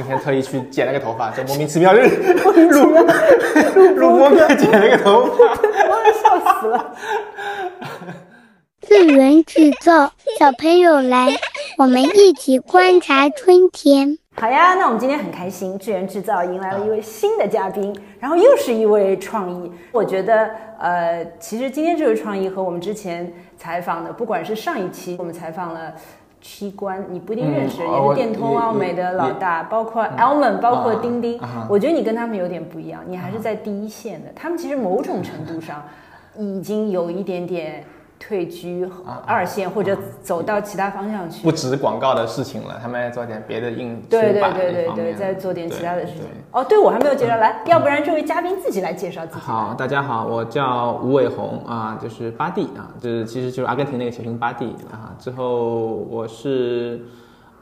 [0.00, 2.00] 今天特意去剪了个头发， 就莫名其妙就
[2.70, 2.88] 录
[3.96, 6.96] 录播课剪了个头发，我要笑死了。
[8.80, 11.28] 自源制造，小朋友来，
[11.76, 14.16] 我们一起观察春天。
[14.36, 19.70] 好呀，那我们今天很开心，智源制造迎来了一位新的嘉宾，然后又是一位创意。
[19.92, 25.92] 我觉得，呃，其实今天这位创意和我们之前采访的，不管是上一期我们采访了
[26.40, 34.30] 七关，你不一定认识，嗯也是电通奥美的老大，包括 Elman，包括钉钉，啊我觉得你跟他们有点不一样，你还是在第一线的。
[34.34, 35.82] 他们其实某种程度上
[36.36, 37.84] 已经有一点点
[38.20, 38.86] 退居
[39.26, 41.42] 二线，或者走到其他方向去。
[41.42, 46.24] 不止广告的事情了，他们要做点别的硬对对对对对，再做点其他的事情。
[46.52, 49.40] 哦，对我还没有介绍，来，要不然这位嘉宾自己来介绍自己。
[49.40, 55.16] 好，大家好，我叫吴伟红啊，就是巴蒂啊，就是其实就是阿根廷那个球星巴蒂啊。
[55.18, 57.00] 之后我是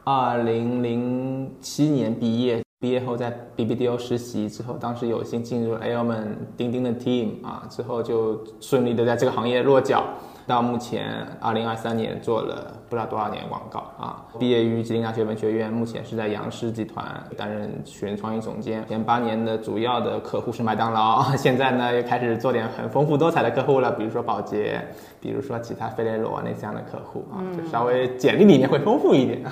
[0.02, 6.24] 二零零七年毕业，毕业后在 BBDO 实习，之后当时有幸进入 Airman
[6.56, 10.02] 钉钉的 team 啊，之后就顺利的在这个行业落脚。
[10.48, 14.24] 到目前，二零二三年做了不知道多少年广告啊。
[14.38, 17.04] 毕业于吉林大学文学院，目前是在杨氏集团
[17.36, 18.82] 担任学创意总监。
[18.88, 24.80] 前八年的主要的客户是麦当劳， 现在呢又开始做点很丰富多彩的客户了，比如说保洁，
[25.20, 29.42] 比如说其他费雷罗那这样的客户啊，就稍微简历里面会丰富一点。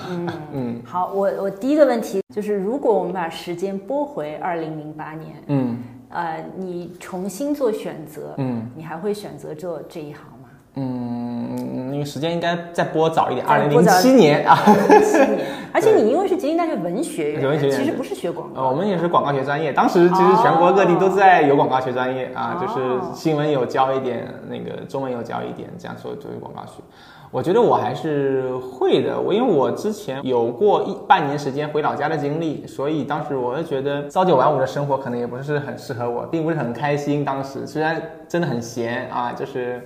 [0.53, 10.36] 嗯 好，我我第一个问题就是，如果我们把时间拨回二零零八年，嗯呃，你重新做选择，嗯你还会选择做这一行吗？
[10.79, 14.55] 嗯，因为时间应该再播早一点，二零零七年啊。
[15.03, 15.41] 七年，
[15.73, 18.61] 而且你因为是吉林大学文学院，文学院其实不是学广告。
[18.61, 26.83] 呃，我们也是广告学专业，当时其实全国各地都在有广告学专业啊，就是哦新闻有教一点，那个中文有教一点，这样说作为广告学。
[27.31, 37.25] 我觉得我还是会的，我因为我之前有过一半年时间回老家的经历，所以当时我就觉得朝九晚五的生活可能也不是很适合我，并不是很开心。
[37.25, 39.81] 当时虽然真的很闲啊，就是。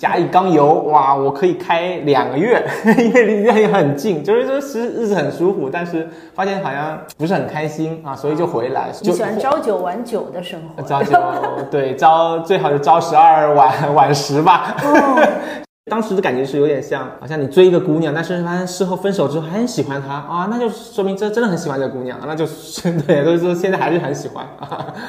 [0.00, 2.66] 甲乙刚油，哇，我可以开两个月，
[2.96, 8.88] 因为离家也很近，就是说实日子很舒服，但是发现好像不是很开心啊，所以就回来。
[8.90, 10.82] 就你喜欢朝九晚九的生活？
[10.84, 11.12] 朝九，
[11.70, 14.74] 对，朝最好是朝十二晚晚十吧。
[14.82, 15.20] 哦
[15.90, 24.46] 当时的感觉是有点像，好像你追一个姑娘，但是发现事后分手之后还很喜欢她啊，那就说明这真的很喜欢这个姑娘，那就是对，所以说现在还是很喜欢。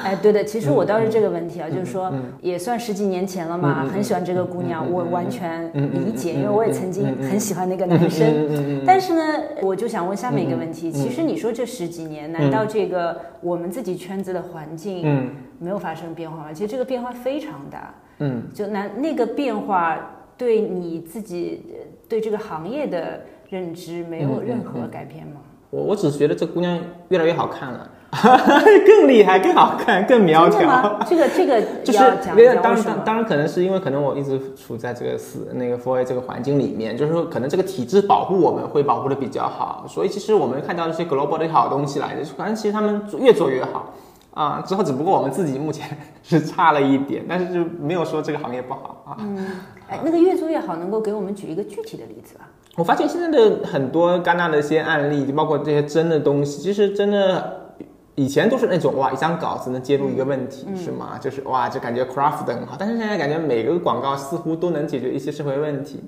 [0.02, 8.82] 哎，对的，其实我倒是这个问题嗯啊，就是说也算十几年前了嘛，很喜欢这个姑娘，我完全理解，因为我也曾经很喜欢那个男嗯生。
[8.84, 9.22] 但是呢，
[9.62, 16.52] 我就想问下面一个问题，其实你说这十几年，难道这个我们自己圈子的环境嗯没有发生变化吗？
[16.52, 19.96] 其实这个变化非常大，嗯，就那那个变化
[20.36, 21.78] 对你自己呃
[22.08, 25.40] 对这个行业的认知没有任何改变吗？
[25.70, 26.78] 我我只是觉得这姑娘
[27.08, 27.90] 越来越好看了，
[28.86, 31.00] 更厉害、更好看、更苗条。
[31.08, 43.94] 这个这个就是当讲为什么当当然可能是因为可能我一直处在这个四那个 f o A 这个环境里面，就是说可能这个体制保护我们会保护的比较好，所以其实我们看到一些 global 的好东西来的，反正其实他们越做越好
[44.32, 44.62] 啊。
[44.66, 45.88] 之后只不过我们自己目前
[46.22, 49.16] 是差了一点，但是就没有说这个行业不好啊。
[49.20, 49.46] 嗯
[49.88, 52.48] 哎，那个越做越好，能够给我们举一个具体的例子吧？
[52.76, 57.74] 我发现现在的很多戛纳的一些案例，就包括这些真的东西，其实真的
[58.14, 61.18] 以前都是那种哇，一张稿子能揭露一个问题，是吗？
[61.20, 62.76] 就是哇，就感觉 craft 的很好。
[62.78, 66.02] 但是现在感觉每个广告似乎都能解决一些社会问题，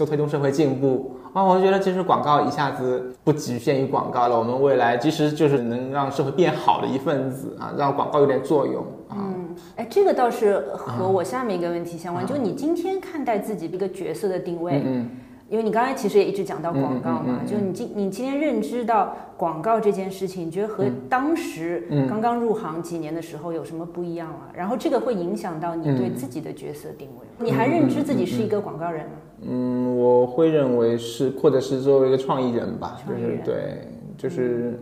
[0.00, 1.44] 就推动社会进步啊。
[1.44, 9.16] 我觉得其实广告一下子不局限于广告了，我们未来其实就是能让社会变好的一份子啊，让广告有点作用啊。
[9.18, 15.10] 嗯，哎，这个倒是和我下面一个问题相关，就你今天看待自己这个角色的定位，嗯
[15.50, 24.46] 因为你刚才其实也一直讲到广告嘛，嗯嗯嗯嗯就你今你今天认知到广告这件事情，你觉得和当时嗯刚刚入行几年的时候有什么不一样啊？
[24.54, 29.12] 然后这个会影响到你对自己的角色定位吗，你还认知自己是一个广告人吗？
[29.42, 34.78] 嗯，我会认为是，或者是作为一个创意人吧，就是对，就是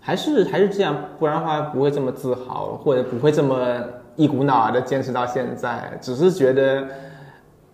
[0.00, 3.78] 还是还是这样，不然的话不会这么自豪，或者不会这么
[4.16, 5.98] 一股脑的坚持到现在。
[6.00, 6.84] 只是觉得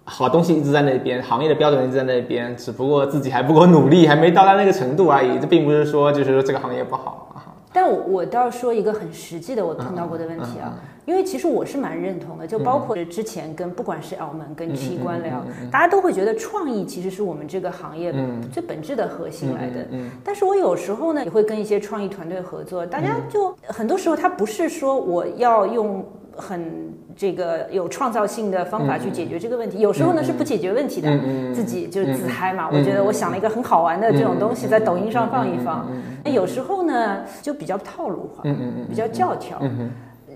[0.04, 5.38] 好东西一直在那边，行业的标准一直在那边，只不过自己还不够努力，还没到达那个程度而已。
[5.38, 7.54] 这并不是说就是说这个行业不好啊。
[7.72, 10.74] 但我我倒说一个很实际的我碰到过的问题啊，
[11.10, 18.14] 因为其实我是蛮认同的，就包括之前跟不管是澳门跟七官聊，大家都会觉得创意其实是我们这个行业
[18.52, 19.84] 最本质的核心来的。
[20.22, 26.04] 但是我有时候呢也会跟一些创意团队合作，大家就很多时候他不是说我要用。
[26.36, 31.10] 很这个有创造性的方法去解决这个问题，有时候呢是不解决问题的，
[31.52, 32.70] 自己就是自嗨嘛。
[32.72, 35.86] 我觉得我想了一个很好玩的这种东西，在抖音上放一放。
[36.24, 38.42] 那有时候呢就比较套路化，
[38.88, 39.60] 比较教条。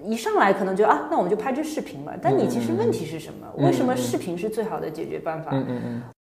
[0.05, 2.15] 一上来可能就啊，那我们就拍这视频吧。
[2.21, 3.47] 但你其实问题是什么？
[3.65, 5.53] 为什么视频是最好的解决办法？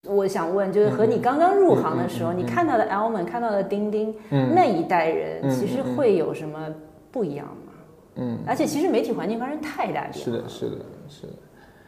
[0.07, 6.67] 我想问，就是和你刚刚入行的时候，你看到的 Elman，看到的钉钉那一代人，其实会有什么
[7.11, 7.73] 不一样吗？
[8.15, 10.19] 嗯，而且其实媒体环境发生太大变化。
[10.19, 10.77] 是的，是的，
[11.07, 11.33] 是的。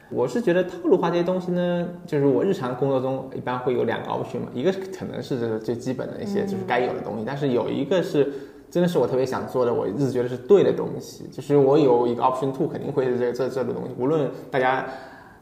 [0.09, 8.29] 我是觉得套路化这些东西呢，就是我日常工作中一般会有两个 option 嘛，一个可能是这个最基本的一些就是该有的东西，但是有一个是
[8.71, 14.85] 真的是我特别想做的，我一直觉得是对的东西，就是我有一个 option two 肯定会是这这这个东西，无论大家。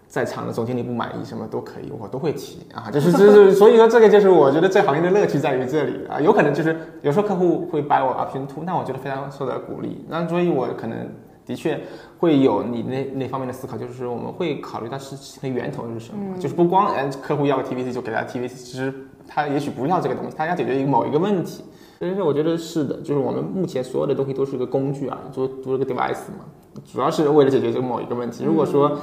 [0.09, 10.97] 在场的总经理不满意，什么都可以，我都会提啊，就是就是，所以说这个就是我觉得这行业的乐趣在于这里啊，有可能就是有时候客户会 buy 我 option two，那我觉得非常受到鼓励，那所以我可能
[11.45, 11.79] 的确
[12.17, 18.91] 会有你那那方面的思考，就是我们会考虑到事情的源头是什么，就是不光哎客户要个 TVC 就给他 TVC，其实
[19.27, 21.63] 他也许不要这个东西，他要解决一个某一个问题，
[21.99, 26.45] 所以说我觉得是的，就是我们目前所有的东西都是一个工具啊，做做了个 device 嘛，
[26.91, 28.97] 主要是为了解决这个某一个问题，如果说。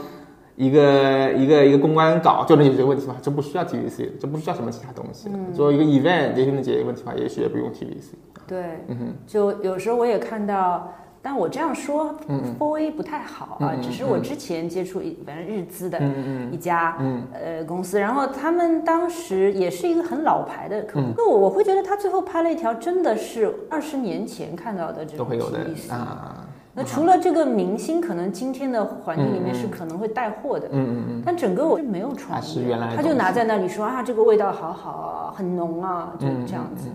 [0.58, 5.28] 一个一个一个公关稿就能解决问题的话，就不需要 TVC，就不需要什么其他东西。
[5.52, 7.14] 做一个 event 也能解决问题的话？
[7.14, 8.14] 也许也不用 TVC。
[8.46, 10.90] 对，嗯哼，就有时候我也看到，
[11.26, 12.14] 但我这样说
[12.56, 13.74] f a 不太好啊。
[13.82, 16.00] 只是我之前接触一反正日资的
[16.52, 16.96] 一家
[17.32, 26.44] 呃公司，然后他们当时也是一个很老牌的客户，那我我会觉得他最后拍了一条真的是二十年前看到的这种 TVC 啊。
[26.78, 36.88] 那除了这个明星，可能今天的环境里面是可能会带货的，嗯嗯嗯，但整个我是没有创意，他就拿在那里说啊，这个味道好好啊，很浓啊，就这样子，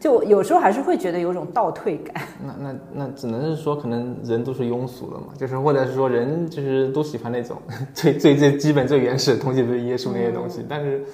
[0.00, 2.26] 就有时候还是会觉得有种倒退感。
[2.42, 7.58] 那那那只能是说，可能人都是庸俗的嘛，就是或者是说人就是都喜欢那种
[7.92, 11.04] 最最最基本、最原始的东西，就是耶稣那些东西，但是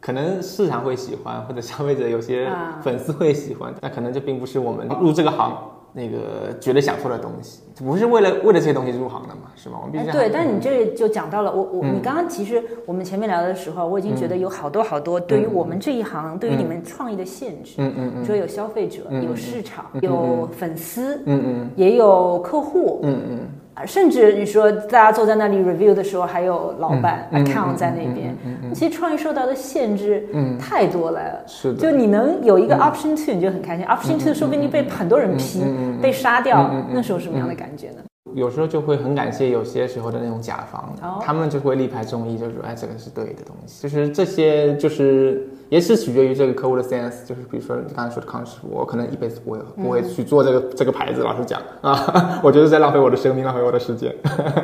[0.00, 2.50] 可能市场会喜欢，或者消费者有些
[2.82, 5.56] 粉丝会喜欢，那可能就并不是我们入这个行。
[5.96, 9.78] 那个觉得想做的东西，不是为了为了这些东西入行的嘛，是吗？
[9.80, 17.74] 我们必须对，但你这就讲到了，我我你刚刚其实我们前面聊的时候，我已经觉得有好多好多对于我们这一行，对于你们创意的限制。
[17.78, 18.24] 嗯嗯嗯。
[18.24, 23.38] 说有消费者，有市场，有粉丝，嗯嗯，也有客户，嗯嗯。
[23.86, 28.36] 甚至你说大家坐在那里 review 的时候，还有老板 account 在那边，
[28.72, 30.26] 其实创意受到的限制
[30.60, 31.20] 太多了。
[31.46, 33.84] 是的，就你能有一个 option two，你就很开心。
[33.86, 35.62] option two 说不定被很多人批，
[36.00, 37.96] 被杀掉，那时候什么样的感觉呢？
[38.34, 43.86] 有时候就会很感谢有些时候的那种甲方，他们就会力排众议，就说哎，这个是对的东西。
[43.86, 47.24] 其实这些，就是也是取决于这个客户的 sense。
[47.24, 51.22] 就是比如说你刚才说的康师傅，我可能一辈子不会不会去做这个这个牌子。
[51.22, 54.14] 老实讲啊， 我觉得在浪费我的生命，浪费我的时间。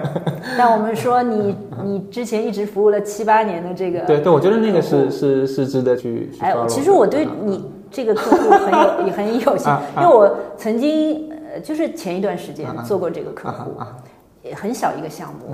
[0.57, 6.31] 但我们说你你之前一直服务了七八年的这个，对对，我觉得那个是是是值得去。
[6.41, 11.29] 哎，其实我对你这个客户很有也很有心， 因为我曾经。
[11.53, 13.73] 呃，就是前一段时间做过这个客户，
[14.41, 15.53] 也很小一个项目。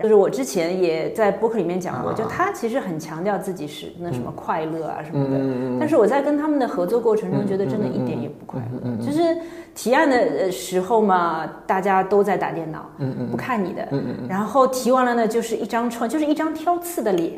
[0.00, 9.04] 就是我之前也在播客里面讲过，就他其实很强调自己是那什么快乐啊什么的，但是我在跟他们的合作过程中，觉得真的一点也不快乐。
[9.04, 9.36] 就是
[9.74, 12.86] 提案的时候嘛，大家都在打电脑，
[13.30, 13.88] 不看你的，
[14.28, 17.32] 然后提完了呢，就是一张创，就是一张挑刺的脸。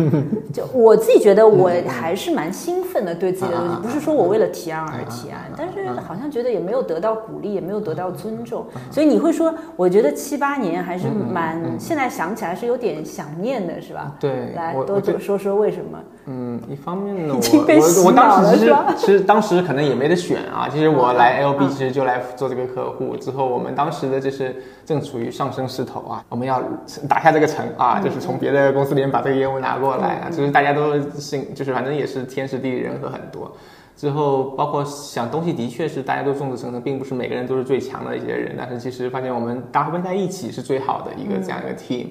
[0.52, 8.66] 就我自己觉得，我还是蛮兴奋的，对自己的东西，不是说我为了提案而提案，但是好像觉得也没有得到鼓励，也没有得到尊重。
[8.90, 11.62] 所以你会说，我觉得七八年还是蛮。
[11.78, 14.12] 现在想起来是有点想念的，是吧？
[14.18, 15.98] 对，来多说说为什么？
[16.26, 20.68] 嗯，一方面呢， 我我当时其实其实当时可能也没得选啊。
[20.70, 26.62] 其实我来 L B 其实就来做这个客户，之后我们当时的就是正处于上升势头啊，我们要
[27.08, 33.54] 打下这个城啊，就是从别的公司里面把这个业务拿过来啊，就是大家都信，就是反正也是天时地利人和很多。
[33.96, 38.54] 之后，包括想东西，的确是大家都众志成城，并不是每个人都是最强的一些人。
[38.58, 42.06] 但是其实发现我们大家在一起是最好的一个这样一个 team。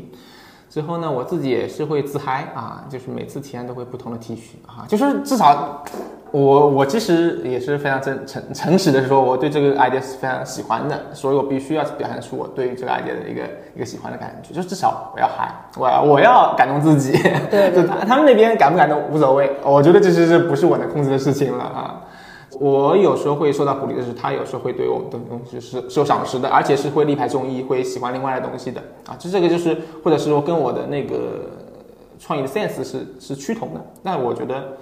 [0.73, 5.83] 之后呢，我自己也是会自嗨啊，就是每次体验都会不同的 T 恤啊，就是至少
[6.31, 13.41] 我我其实也是非常真诚诚实的说，我对这个 idea 是非常喜欢的，所以我必须要表现出我对这个 idea 的一个
[13.75, 17.11] 一个喜欢的感觉，就至少我要嗨，我要我要感动自己。
[17.51, 22.01] 对， 就他他们那边感不感动无所谓，我觉得这是这不是我能控制的事情了啊。
[22.63, 29.11] 我有时候会受到鼓励的是，他有时候会对我们的东西是是有赏识的，而且是会力排众议，会喜欢另外的东西的啊。
[29.19, 31.49] 就这个就是，或者是说跟我的那个
[32.17, 33.85] 创意的 sense 是是趋同的。
[34.01, 34.77] 那我觉得，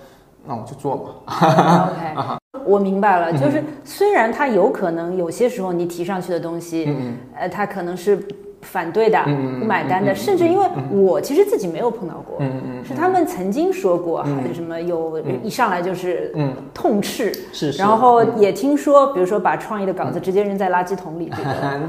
[0.45, 1.89] 那我就做嘛。
[1.89, 3.33] OK， 我明白了。
[3.33, 6.95] 就是虽然他有可能有些时候你提上去的东西，
[7.35, 8.23] 呃，他可能是
[8.61, 9.21] 反对的、
[9.59, 12.39] 不买单的，甚至因为我其实自己没有碰到过，
[12.83, 15.39] 是他们曾经说过，嗯还是什么有嗯。
[15.43, 17.79] 一上来就是嗯痛斥，是是。
[17.79, 18.37] 然后嗯。
[18.37, 21.29] 也听说，比如说把创意的稿子直接扔在垃圾桶里，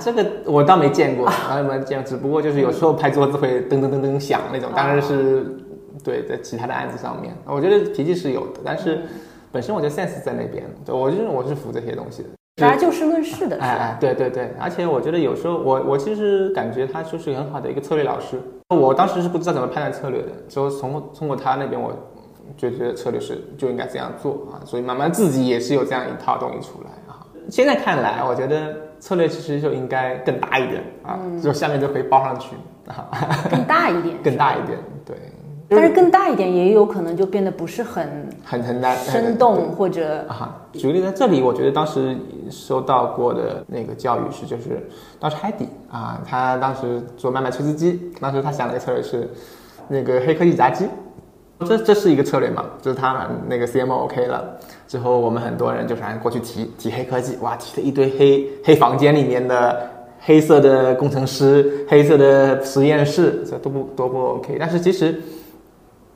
[0.01, 5.47] 这 个这个我倒没见过， 啊没见过，只不过就是有时候拍桌子会噔噔噔噔响那种，当然是
[6.03, 9.03] 对在其他的案子上面，我觉得脾气是有的，但是
[9.51, 12.29] 本身我觉得 sense 在那边，对我就是我是服这些东西的。
[12.63, 13.63] 大家就事论事的，是？
[13.63, 18.41] 哎哎，对对对，而且我觉得有时候我我其实感觉他就是很好的一个策略老师。
[18.69, 21.93] 我当时是不知道怎么判断策略的，就从通过他那边我
[22.57, 27.21] 就觉得策略是就应该这样做啊，所以慢慢自己也是有这样一套东西出来啊。
[27.51, 33.11] 现在看来，我觉得策略其实就应该更大一点啊，就下面就可以包上去啊，
[33.51, 35.17] 更大一点， 更大一点，对，
[35.75, 42.17] 但是更大一点也有可能就变得不是很很很难生动或者啊，举个例子，在这里，我觉得当时
[42.51, 44.87] 收到过的那个教育是，就是
[45.19, 49.29] 当时海底啊，他当时做麦麦催字机，当时他想了一个策略是
[49.89, 50.87] 那个黑科技炸鸡，
[51.61, 65.21] 这这是一个策略嘛，就是他那个 CMO OK 了之后，我们很多人就是过去提提黑科技，哇，提了一堆黑黑房间里面的黑色的工程师、黑色的实验室，这都不都不 OK，但是其实。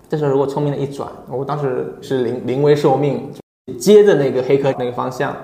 [0.09, 3.31] 这时候如果聪明的一转，我当时是临临危受命，
[3.79, 5.37] 接着那个黑客那个方向，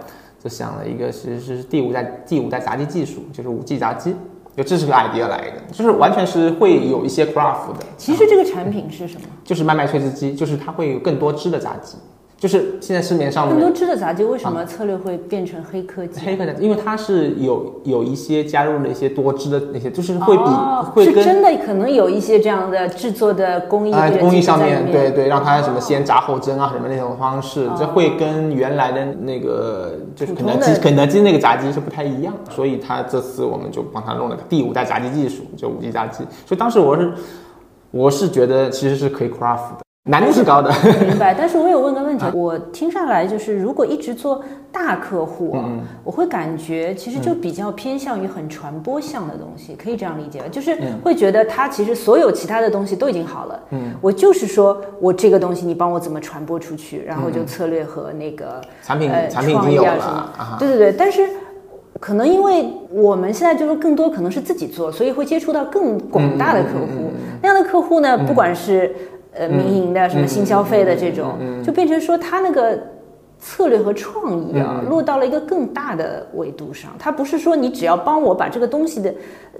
[0.42, 4.14] 就想了一个其实是第五代第五代炸鸡技术，就是五 G 炸鸡，
[4.56, 7.84] 就这是个 idea 来的，就是完全是会有一些 craft 的。
[7.96, 9.26] 其实这个产品是什么？
[9.44, 11.96] 就是麦麦脆汁鸡，就是它会有更多汁的炸鸡，
[12.42, 16.18] 就是现在市面上面更多汁的炸鸡为什么策略会变成黑科技？
[16.26, 36.24] 黑科技，因为它是有有一些加入了一些多汁的那些，就是会比、哦、会跟是真的可能有一些这样的制作的工艺工艺上面，对对，让它什么先炸后蒸啊，什么那种方式，哦这会跟原来的那个就是肯德基肯德基那个炸鸡是不太一样，所以它这次我们就帮他弄了个第五代炸鸡技术，就五 G 炸鸡。
[36.44, 37.12] 所以当时我是
[37.92, 40.68] 我是觉得其实是可以 craft 的，难度是高的。
[41.06, 44.42] 明白，但是我有问个问题，我听下来就是，如果一直做
[44.72, 45.70] 大客户啊，
[46.02, 50.46] 我会感觉其实就比较偏向于很传播向的东西，可以这样理解吧？
[50.50, 61.28] 就是会觉得它其实所有其他的东西都已经好了，嗯，我就是说我这个东西你帮我怎么传播出去，然后就策略和那个产品呃产品已创意经有了啊什么啊，对对对，但是。
[62.00, 67.12] 可能因为我们现在就是更多可能是自己做，所以会接触到更广大的客户。
[67.40, 68.92] 那样的客户呢，不管是
[69.34, 72.78] 呃民营的、什么新消费的这种，就变成说他那个
[73.38, 76.90] 策略和创意啊，落到了一个更大的维度上。
[76.98, 79.14] 他不是说你只要帮我把这个东西的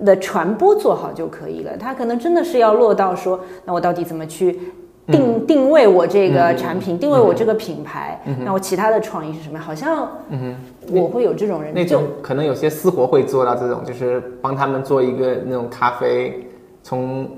[0.04, 4.60] 的传播做好就可以了，他可能真的是要落到说，那我到底怎么去。
[5.08, 9.58] 定定位我这个产品，定位我这个品牌，那我其他的创意是什么？
[9.58, 10.08] 好像
[10.92, 16.46] 我会有这种人，就那种可能有些私活会做到这种，就是帮他们做一个那种咖啡，
[16.84, 17.28] 从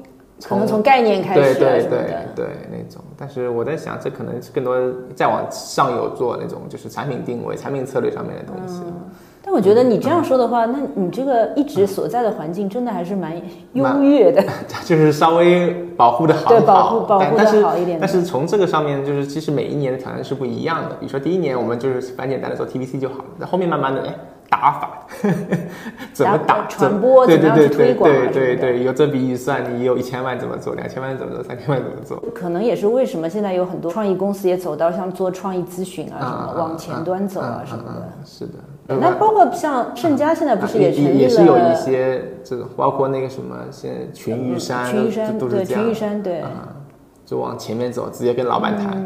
[0.49, 3.03] 可能从概念开始啊对对对对那种。
[3.17, 4.77] 但是我在想，这可能是更多
[5.15, 8.83] 再往上游做那种，就是产品定位、产品策略上面的东西。
[8.83, 13.41] 但我觉得你这样说的话，那你这个一直所在的环境真的还是蛮
[13.75, 14.43] 优越的。
[14.85, 20.97] 就是稍微保护的好对保护保护但但是得好一点的但是从这个上面，就是其实每一年的挑战是不一样的。
[20.97, 24.13] 比如说第一年我们就是蛮简单的做 TVC 就好了，那后面慢慢的哎
[24.51, 25.07] 打法
[26.13, 32.21] 怎么打打传播对怎么样去对对对推广对对对，有这笔预算，你有一千万怎么做，两千万怎么做，三千万怎么做？
[32.35, 38.09] 可能也是为什么现在有很多创意公司也走到像做创意咨询啊什么的，往前端走啊什么的。
[38.25, 38.55] 是的。
[38.87, 46.41] 那包括像盛佳现在不是也成立了，啊也是有一些这种，包括那个什么，现在群玉山，群玉山对都都是这样群玉山对。
[46.41, 46.69] 啊
[47.27, 49.03] 就往前面走，直接跟老板谈。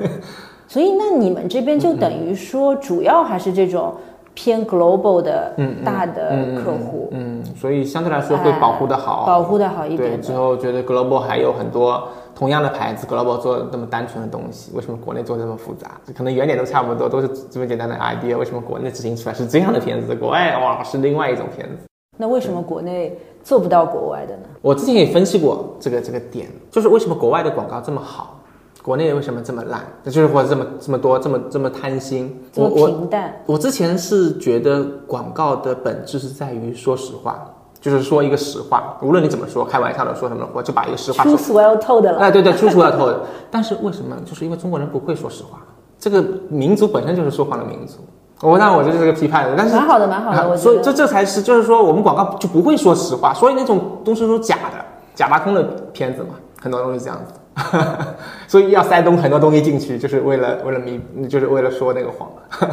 [0.66, 3.92] 所以那你们这边就等于说，主要还是这种
[4.32, 10.20] 偏 global 的大的客户，嗯，所以相对来说会保护的好，保护的好一，点对。
[10.22, 12.08] 之后觉得 global 还有很多
[12.40, 16.00] 同样的牌子，global 做那么单纯的东西，为什么国内做这么复杂？
[16.16, 21.82] 可能原点都差不多，都是这么简单的 idea，为什么国内执行出来是这样的片子，国外哇是另外一种片子？
[22.16, 24.44] 那为什么国内做不到国外的呢？
[24.62, 28.40] 我之前也分析过这个这个点，就是为什么国外的广告这么好，
[28.82, 29.82] 国内为什么这么烂？
[30.02, 32.42] 就是或者这么这么多这么这么贪心？
[32.50, 37.49] 这么我我平淡，我之前是觉得广告的本质是在于说实话，
[37.80, 41.32] 就是说一个实话，无论你怎么说，开玩笑的说什么，我就把一个实话说。
[41.32, 42.18] truth well told 了。
[42.18, 43.20] 哎，对对，出出了头的。
[43.50, 44.16] 但是为什么？
[44.24, 45.60] 就是因为中国人不会说实话，
[45.98, 47.98] 这个民族本身就是说谎的民族。
[48.42, 54.84] 我当然我就是这个批判的，但是蛮好的蛮好的啊我所以这这才是就是说我们广告就不会说实话，所以那种都是说假的、
[55.14, 57.34] 假大空的片子嘛，很多都是这样子。
[58.48, 62.30] 所以要塞东很多东西进去，就是为了为了弥，就是为了说那个谎。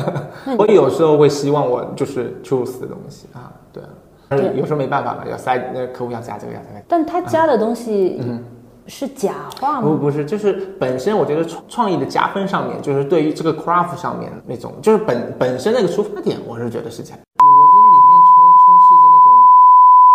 [0.57, 3.89] 我有时候会希望我就是 truth 的东西啊，对啊。
[4.29, 6.85] 但是有时候没办法嘛，要塞那个客户要加这个要加那个。
[6.87, 8.43] 但他加的东西嗯
[8.87, 9.81] 是假话吗？
[9.81, 17.13] 不不是，就是本身我觉得创创意的加分上面，就是对于这个 craft 上面那种，就是本本身那个出发点，我是觉得是假。
[17.13, 18.31] 我觉得里面充
[18.63, 19.27] 充斥着那种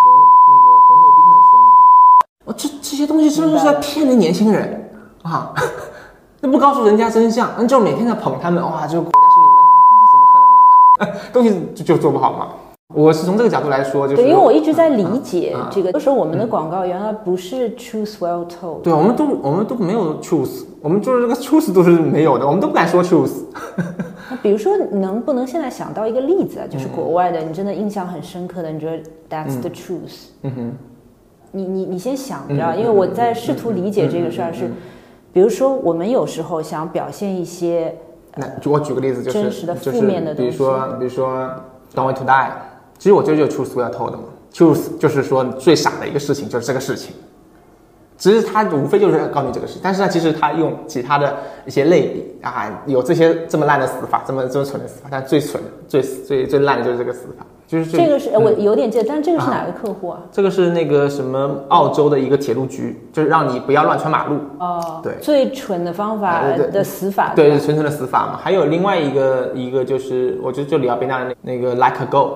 [0.05, 0.09] 文
[0.49, 1.71] 那个红卫兵的宣言，
[2.47, 4.91] 哦，这这些东西是不是在骗那年轻人
[5.23, 5.53] 啊？
[6.41, 10.39] 那不告诉人家真相，那就每天在捧他们，哇，这个国家是你们的，这怎么可
[11.05, 11.21] 能呢？
[11.33, 12.49] 东西就就做不好嘛。
[12.95, 15.91] 我是从这个角度来说，就是对，因为我一直在理解啊这个。
[15.91, 23.33] 有时候我们的广告原来不是 truth well told，对，我们都我们都没有 truth，我们就是这个 truth 都是没有的，我们都不敢说 truth。
[24.31, 26.67] 那比如说，能不能现在想到一个例子啊？
[26.69, 30.29] 就是国外的，你真的印象很深刻的，你觉得 that's the truth？
[30.43, 30.73] 嗯哼，
[31.51, 34.71] 你你你先想着，因为我在试图理解这个事儿是，
[35.33, 37.95] 比如说我们有时候想表现一些
[38.37, 41.51] 那我举个例子，就是真实的负面的比如说比如说
[41.95, 42.49] Don't to die，
[43.03, 44.23] 其实我觉得就是 truth 要透的嘛
[44.55, 47.13] ，truth 就是说最傻的一个事情就是这个事情。
[48.17, 60.21] 其实他无非就是告诉你这个事，但是呢，其实他用其他的一些类比啊，有这些这么烂的死法，这么这么蠢的死法，但最蠢、最最最烂的就是这个死法，就是这个是呃我嗯有点记得，但是这个是哪个客户啊？
[60.31, 64.39] 这个是那个什么澳洲的一个铁路局，就是让你不要乱穿马路。
[64.61, 68.39] 哦，对最蠢的方法的死法，对，吧是纯纯的死法嘛。
[68.41, 72.35] 还有另外一个一个就是，我觉得就里奥贝纳的那那个 Like a Go，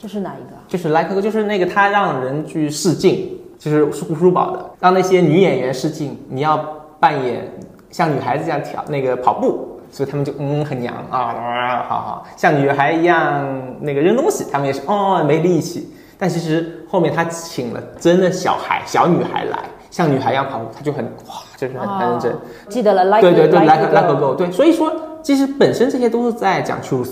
[0.00, 0.62] 这是哪一个啊？
[0.68, 6.58] 就是 Like Go，就是那个他让人去试镜，就是是胡舒宝的，让那些女演员试镜，你要
[7.00, 7.50] 扮演
[7.90, 13.44] 像女孩子一样跳那个跑步，所以他们就嗯很娘啊啊，好好像女孩一样
[13.80, 15.92] 那个扔东西，他们也是哦没力气。
[16.20, 19.58] 但其实后面他请了真的小孩小女孩来，
[19.90, 22.32] 像女孩一样跑步，他就很哇，就是很很认真。
[22.32, 22.36] 哦
[22.68, 27.10] 记得了，like 对对对 a like girl go，对，所以说其实本身这些都是在讲 truth，、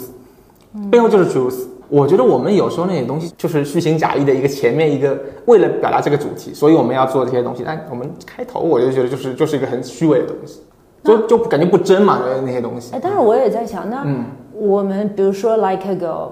[0.90, 1.66] 背后就是 truth。
[1.88, 7.62] 我觉得我们有时候那些东西就是虚情假意的一个前面一个为了表达这个主题，所以我们要做这些东西。
[7.64, 10.62] 但我们开头我就觉得就是就是一个很虚伪的东西，
[11.04, 12.94] 就就感觉不真嘛，那些东西。
[12.94, 16.30] 哎，但是我也在想，那嗯我们比如说 like a girl，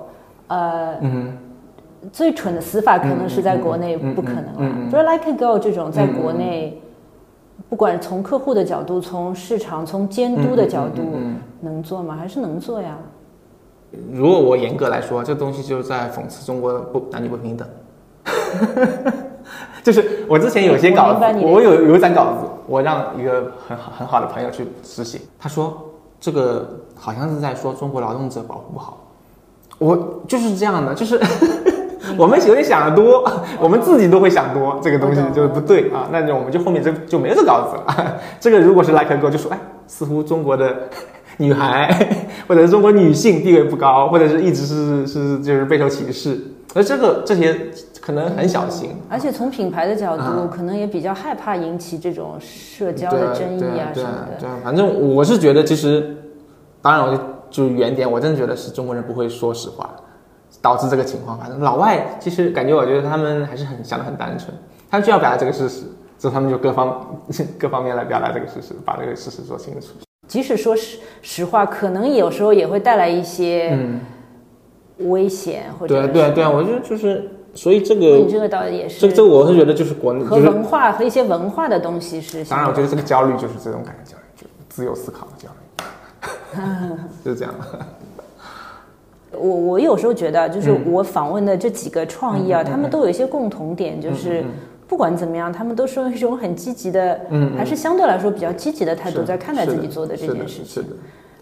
[0.49, 1.37] 呃，嗯
[2.13, 4.57] 最蠢的死法可能是在国内不可能啊。
[4.59, 6.83] 嗯嗯嗯比如 like a girl 这种，在国内，
[7.69, 12.17] 不管从客户的角度、从市场、从监督的角度嗯嗯嗯，能做吗？
[12.17, 12.99] 还是能做呀？
[14.13, 17.69] 如果我严格来说，这东西就是在讽刺中国的不男女不平等。
[19.83, 28.99] 就是我之前有些稿子，我有有一张稿子，我让一个很好很好的朋友去实写，他说这个好像是在说中国劳动者保护不好。
[29.79, 31.21] 我就是这样的，就是
[32.17, 33.31] 我们有点想的多，
[33.61, 38.17] 我们自己都会想多，这个东西就是不对啊，那就我们就后面就就没有这稿子了。
[38.41, 40.75] 这个如果是 like girl，就说哎，似乎中国的
[41.39, 41.89] 女孩
[42.47, 46.39] 或者是中国女性地位不高，或者是一直是是就是备受歧视，
[46.75, 47.71] 而这个这些
[48.01, 48.91] 可能很小心。
[49.09, 54.37] 而且从品牌的角度，啊可能也比较害怕引起这种社交的争议啊什么的。
[54.39, 56.17] 对对，反正我是觉得，其实
[56.81, 59.91] 当然我就就原点，我真的觉得是中国人不会说实话，
[60.61, 61.39] 导致这个情况。
[61.39, 64.55] 反正老外其实感觉，我觉得他们还是很想的很单纯，
[64.91, 65.83] 他们就要表达这个事实，
[66.19, 67.19] 所以他们就各方
[67.59, 69.89] 各方面来表达这个事实，把这个事实说清楚。
[70.27, 74.01] 即使说实实话，可能有时候也会带来一些嗯，
[75.11, 87.55] 危险或者对啊对啊对啊，我觉得就是，所以这你个这个倒也是这个这我是觉得就是国内和就是，文化和一些文化的东西是当然我觉得这个焦虑就是这种感觉焦虑，就自由思考的焦虑， 就是这样。
[89.37, 90.93] 我我有时候觉得，就是嗯。
[90.93, 94.45] 我访问的这几个创意啊，他们都有一些共同点，就是
[94.87, 97.21] 不管怎么样，他们都是用一种很积极的，
[97.57, 100.67] 还是相对来说比较积极的态度在看待自己做的这件事情。
[100.67, 100.89] 是的，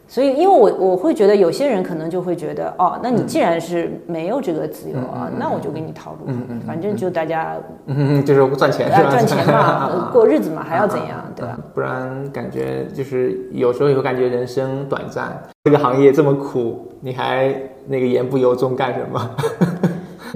[0.08, 9.08] 所以，因为我我会觉得有些人可能就会觉得，哦，那你既然是没有这个自由啊，那我就给你套路，嗯嗯嗯反正就大家嗯，就是赚钱是吧？
[9.08, 11.54] 啊赚钱嘛，呃 过日子嘛，还要怎样，对吧？
[11.56, 17.54] 嗯不然感觉就是有时候也会感觉人生短暂，这个行业这么苦，你还
[17.86, 19.30] 那个言不由衷干什么？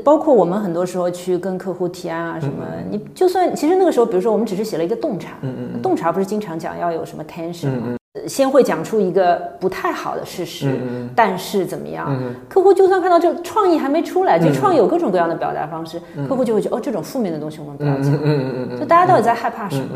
[0.06, 7.96] 包括我们很多时候去跟客户提案啊什么，你就算其实那个时候，比如说我们只是写了一个洞察，嗯洞察不是经常讲要有什么 tension 吗？
[8.28, 10.78] 先会讲出一个不太好的事实，
[11.16, 12.06] 但是怎么样？
[12.08, 18.78] 嗯客户就算看到这个创意还没出来，就创意有各种各样的表达方式，嗯客户就会觉得哦，这种负面的东西我们不要讲。
[18.78, 19.88] 就大家到底在害怕什么？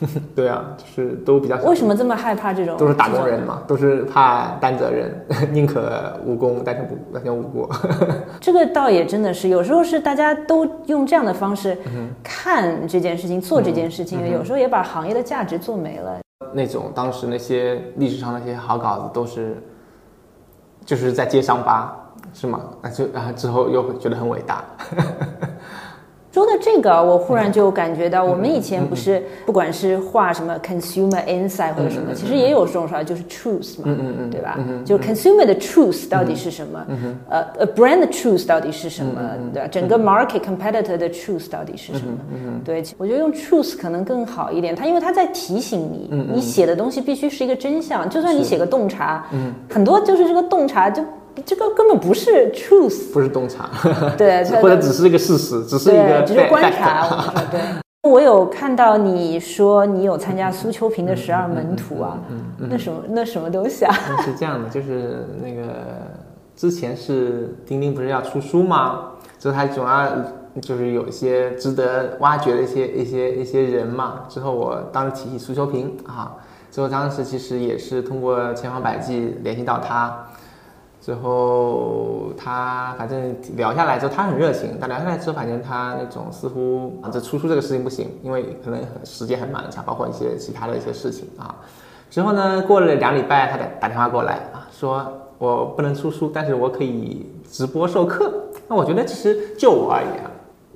[0.00, 2.76] 嗯， 对啊，就是都比较为什么这么害怕这种？
[2.76, 5.12] 都是打工人嘛，都是怕担责任，
[5.52, 7.68] 宁可无功但是不但成无过。
[8.40, 16.18] 这个倒也真的是，有时候是大家都用这样的方式嗯看这件事情、做这件事情，有时候也把行业的价值做没了。
[16.52, 19.56] 那种当时那些历史上那些好稿子都是，
[20.84, 21.94] 就是在揭伤疤，
[22.32, 22.60] 是吗？
[22.82, 24.64] 那就然后之后又觉得很伟大。
[26.34, 33.96] 说到这个，我忽然就感觉到，我们以前不是不管是画什么 consumer insight 或者什么，其实也有这种说法，就是 truth 嘛，
[34.32, 34.58] 对吧？
[34.84, 36.84] 就 consumer 的 truth 到底是什么？
[37.30, 39.12] 呃呃 brand 的 truth 到底是什么？
[39.52, 39.68] 对吧？
[39.68, 42.18] 整个 market competitor 的 truth 到底是什么？
[42.64, 49.24] 对，我觉得用 truth 可能更好一点，它因为它在提醒你，你写的东西必须是一个真相，就算你写个洞察，
[49.70, 51.00] 很多就是这个洞察就。
[51.44, 53.68] 这个根本不是 truth，不是洞察，
[54.16, 57.32] 对，或者只是一个事实，只是一个只是观察。
[57.50, 57.60] 对，
[58.08, 62.18] 我有看到你说你有参加苏秋平的十二门徒啊，
[62.58, 63.94] 那什么那什么东西啊？
[64.24, 65.62] 是这样的，就是那个
[66.54, 69.10] 之前是钉钉不是要出书吗？
[69.38, 70.08] 就是他总要
[70.60, 74.20] 就是有一些值得挖掘的一些一些一些人嘛。
[74.28, 76.36] 之后我当时提起苏秋平啊，
[76.70, 80.26] 之后当时其实也是通过千方百计联系到他。
[81.04, 84.78] 之后他反正聊下来之后，他很热情。
[84.80, 91.54] 但聊下来之后，反正他那种似乎啊，这出书这个事情不行，因为可能时间很满，像包括一些其他的一些事情啊。
[92.10, 98.32] 之后呢，过了两礼拜，他打打电话过来啊，说我不能出书，但是我可以直播授课。
[98.66, 100.24] 那我觉得其实就我而言。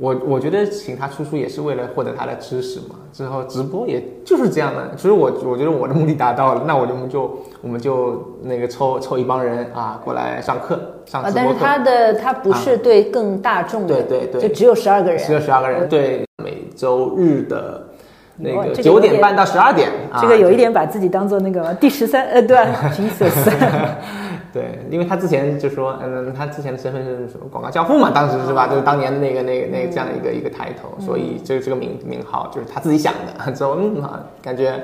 [0.01, 11.33] 我我觉得请他出书也是为了获得他的知识嘛，之后直播也就是这样的，其实我我觉得我的目的达到了，那我就我们就我们就那个抽抽一帮人啊过来上课上直播课。
[11.35, 17.89] 但是他的他不是对更大众的，对对对，就只有十二个人，只有十二个人，对，每周日的
[18.37, 22.57] 那个九点半到十二点，这个有一点把自己当做那个第十三呃对
[22.93, 23.33] ，Jesus。
[24.53, 28.67] 对，因为他之前就说，嗯，他之前的身份是什么广告教父嘛，当时是吧？
[28.67, 34.81] 就是当年的那个、那个、那个这样一个一个抬头，所以就是这个名名号就是他自己想的，之后嗯啊，感觉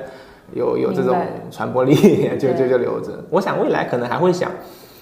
[0.53, 1.15] 有有这种
[1.49, 1.95] 传播力，
[2.37, 3.11] 就就就留着。
[3.29, 4.51] 我想未来可能还会想。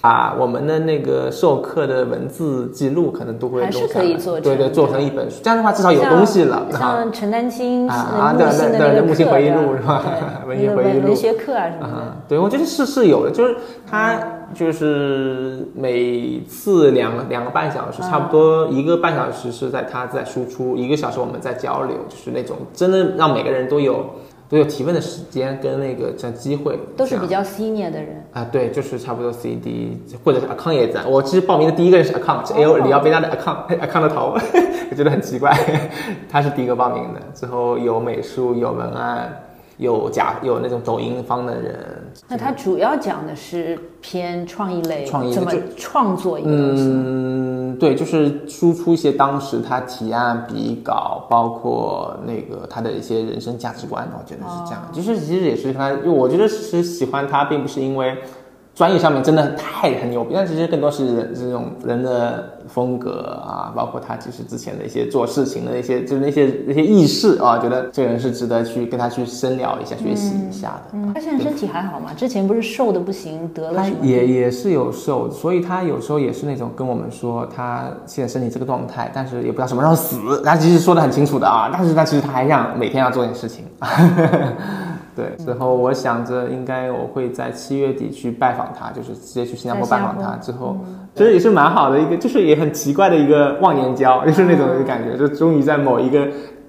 [0.02, 6.68] 啊，我们的那个授课的文字记录可能都会还是可以做，对对，做成一本书，这样的话至少有东西了。
[6.74, 10.04] 像陈丹青啊，对对对，木心回忆录是吧？
[10.46, 12.18] 文学回忆录、文学课啊什么的。
[12.28, 13.56] 对，我觉得是是有的，就是
[13.90, 14.20] 他
[14.54, 24.06] 就是每次两两个半小时，差不多一个半小时是在他在输出，一个小时我们在交流，就是那种真的让每个人都有。
[24.50, 31.04] 都有提问的时间跟那个这机会，都是比较 senior 的人啊，对，就是差不多 CD 或者是 account 也在。
[31.08, 34.40] 我其实报名的第一个人是 account，L 李奥贝娜的 account，account 的头，我
[34.96, 35.58] 觉得很奇怪，
[36.30, 37.22] 他是第一个报名的。
[37.34, 39.34] 之后有美术，有文案。
[39.78, 46.84] 有假有那种抖音方的人，那他主要讲的是偏创意类，创意怎么创作一个东西？
[46.86, 54.88] 嗯，对，就是输出一些当时他提案、笔稿，包括那个他的一些人生价值观，我觉得是这样。
[54.92, 58.18] 就是其实也是他，就我觉得是喜欢他，并不是因为。
[58.76, 71.14] 专业上面真的太很牛逼，但其实更多是人这种人的风格啊，包括他其实之前的一些做事情的那些，就是那些那些意识啊，觉得这个人是值得去跟他去深聊一下、学习一下的。
[71.14, 72.12] 他现在身体还好吗？
[72.16, 73.86] 之前不是瘦的不行，得了？
[74.02, 80.42] 也也是有瘦，所以他有时候也是那种跟我们说他现在身体这个状态，但是也不知道什么时候死。
[80.44, 83.66] 他其实说的很清楚的啊，但是他其实他还想每天要做点事情。
[85.16, 90.36] 对，之后我想着应该我会在七月底去拜访他，就是直接去新加坡拜访他。
[90.38, 90.78] 之后
[91.16, 96.28] 其实也是蛮好的一个，就是也很奇怪的一个忘年交，就是那种感觉，就终于在某一个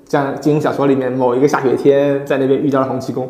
[0.09, 3.29] 像金庸小说里面某一个下雪天，在那边遇到了洪七公。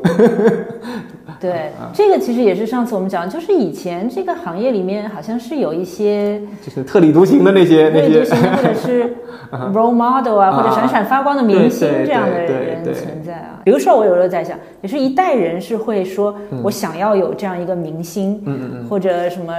[1.44, 9.14] 对，这个其实也是上次我们讲，就是以前这个行业里面好像是有一些，就是特立独行的那些那些，或者是
[9.74, 13.60] role model 啊，或者闪闪发光的明星这样的人存在啊。
[13.62, 19.54] 比如说，我有时候在想，也是一代人是会说，我想要有这样一个明星，嗯嗯嗯，或者什么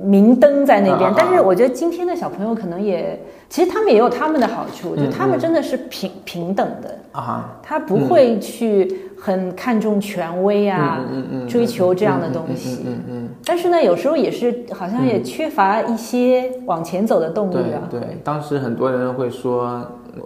[0.00, 1.12] 明灯在那边。
[1.16, 3.18] 但是我觉得今天的小朋友可能也，
[3.48, 6.94] 其实他们也有他们的好处，就他们真的是平平等的。
[7.12, 9.00] 啊，他不会去。
[9.18, 11.00] 很看重权威啊，
[11.48, 12.84] 追求这样的东西。
[12.86, 13.28] 嗯嗯。
[13.44, 17.82] 但是呢，有时候也是好像也缺乏一些往前走的动力啊。
[17.90, 19.80] 对，当时很多人会说，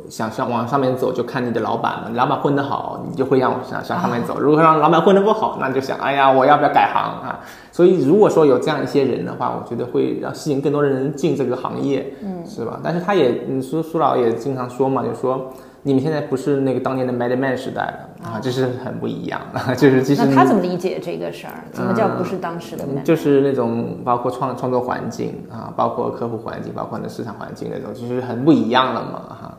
[0.09, 2.11] 想上往上面走，就看你的老板了。
[2.15, 7.41] 老板混得好，你就会让向向上面走；如果让老板混得不好，那就想，哎呀，我要不要改行啊？
[7.73, 12.81] 所以，如果说有这样一些人的话，我觉得会让吸引更多的人进这个行业，嗯，是吧？
[12.83, 15.53] 但是他也，苏苏老也经常说嘛，就说。
[15.83, 21.65] 你们现在不是那个当年的 Mad Men 时代了啊，这是很不一样的， 就是其实那他怎么理解这个事儿？
[21.73, 22.85] 怎么叫不是当时的？
[23.03, 29.59] 就是那种包括创创作环境啊，包括客户环境，包括那市场环境那种，就是很不一样了嘛哈。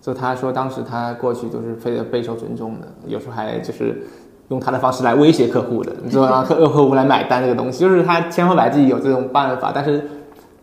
[0.00, 4.02] 就他说当时他过去都是非常备受尊重的，有时候还就是
[4.48, 10.08] 用他的方式来威胁客户的，你说让客客户来买单这个东西，就是他千方百计有这种办法，但是。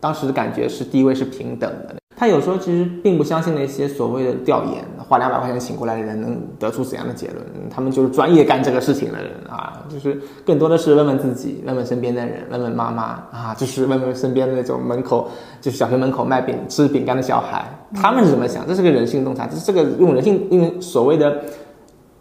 [0.02, 1.94] 当时的感觉是地位是平等的。
[2.22, 7.44] 他有时候其实并不相信那些所谓的调研，花两百块钱请过来的人能得出怎样的结论？
[7.68, 15.28] 他们就是专业干这个事情的人啊，就是更多的是问问自己，问问身边的人，问问妈妈啊，就是问问身边的那种门口，
[15.60, 18.64] 就是小学门口卖饼吃饼干的小孩，他们是怎么想？
[18.68, 21.42] 这是个人性洞察，这是这个用人性用所谓的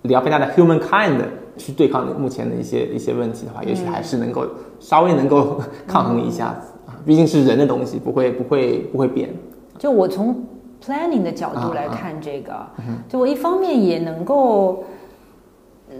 [0.02, 1.20] 聊非大的 human kind
[1.58, 4.48] 去对抗目前的一些一些问题的话，也许还是能够
[4.80, 9.30] 稍微能够抗衡一下子啊，毕竟是人的东西，不会不会不会变。
[9.82, 10.46] 就我从
[10.80, 12.54] planning 的角度来看这个，
[13.10, 14.84] 就我一方面也能够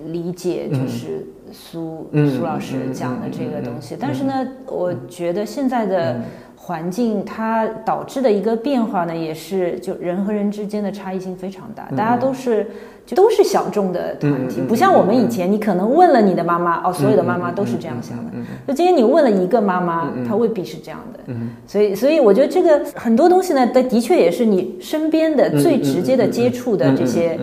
[0.06, 6.22] 理解，就是苏苏老师讲的这个东西，但是呢，我觉得现在的
[6.56, 12.70] 环境它导致的一个变化呢，也是就人和人之间的差异性非常大，大家都是。
[13.12, 18.32] 就都是小众的团体，不像我们以前，你可能问了你的妈妈，哦，所有的妈妈都是这样想的。
[18.66, 21.34] 就今天你问了一个妈妈，她未必是这样的。
[21.68, 27.38] 所以，所以我觉得这个很多东西呢，的的确也是你身边的最直接的接触的这些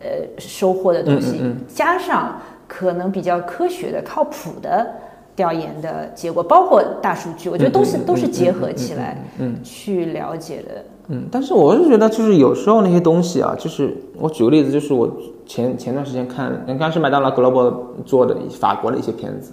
[0.00, 0.08] 呃
[0.38, 4.86] 收获的东西，加上可能比较科学的、靠谱的。
[5.34, 10.84] 调研的结果，包括大数据，我觉得都是都是结合起来，嗯，去了解的。
[11.08, 15.10] 嗯，但是我是觉得，就是有时候那些东西啊，就是我举个例子，就是我
[15.46, 19.52] 前前段时间看，应该是麦当劳 Global 做的法国的一些片子，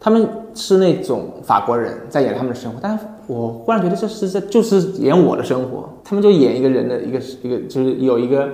[0.00, 8.48] 他们是那种法国人在演他们的生活，但是我忽然觉得这是这就是演我的生活，他们就演一个人的一个一个，就是有一个。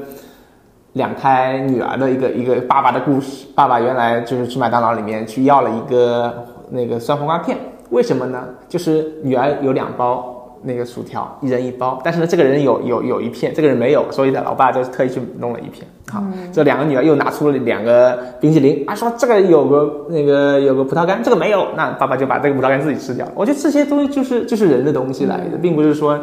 [0.95, 3.47] 两胎女儿的一个一个爸爸的故事。
[3.55, 7.57] 爸爸原来就是去麦当劳里面去要了一个那个酸黄瓜片，
[7.89, 8.47] 为什么呢？
[8.69, 15.87] 就是女儿有两包那个薯条，一人一包，但是呢，这个人有有有一片，这个人没有，所以呢，老爸就特意去弄了一片。
[16.11, 16.23] 好，
[16.53, 23.27] 这两个女儿又拿出了两个冰淇淋，啊，说这个有个那个有个葡萄干，这个没有，那爸爸就把这个葡萄干自己吃掉。
[23.35, 26.19] 我觉得这些东西就是就是人的东西来的，并不是说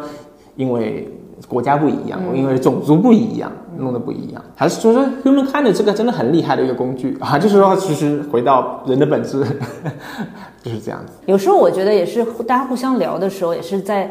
[0.56, 1.08] 因为。
[1.48, 9.44] 国家不一样，因为种族不一样，弄得不一样，还是说说 human kind 这个真的很厉害的一个工具 啊，就是说其实回到人的本质，
[10.62, 11.12] 就是这样子。
[11.26, 14.10] 有时候我觉得也是，大家互相聊的时候也是在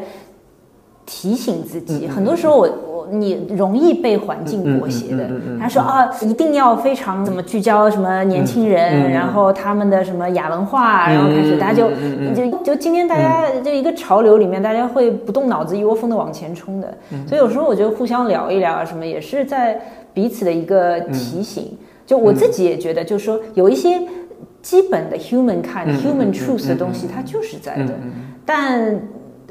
[1.06, 2.68] 提醒自己，很多时候我。
[3.10, 5.28] 你容易被环境裹挟的。
[5.58, 11.90] 他说啊，一定要非常怎么聚焦什么年轻人，然后他们的什么亚文化，然后开始大家就
[12.34, 16.92] 就就今天大家就一个潮流里面，大家会不动脑子一窝蜂的往前冲的。
[17.26, 19.80] 所以有时候我觉得互相聊一聊啊什么，也是在
[20.14, 21.76] 彼此的一个提醒。
[22.06, 24.00] 就我自己也觉得，就是说有一些
[24.62, 27.94] 基本的 human kind、human truth 的东西，它就是在的，
[28.44, 29.00] 但。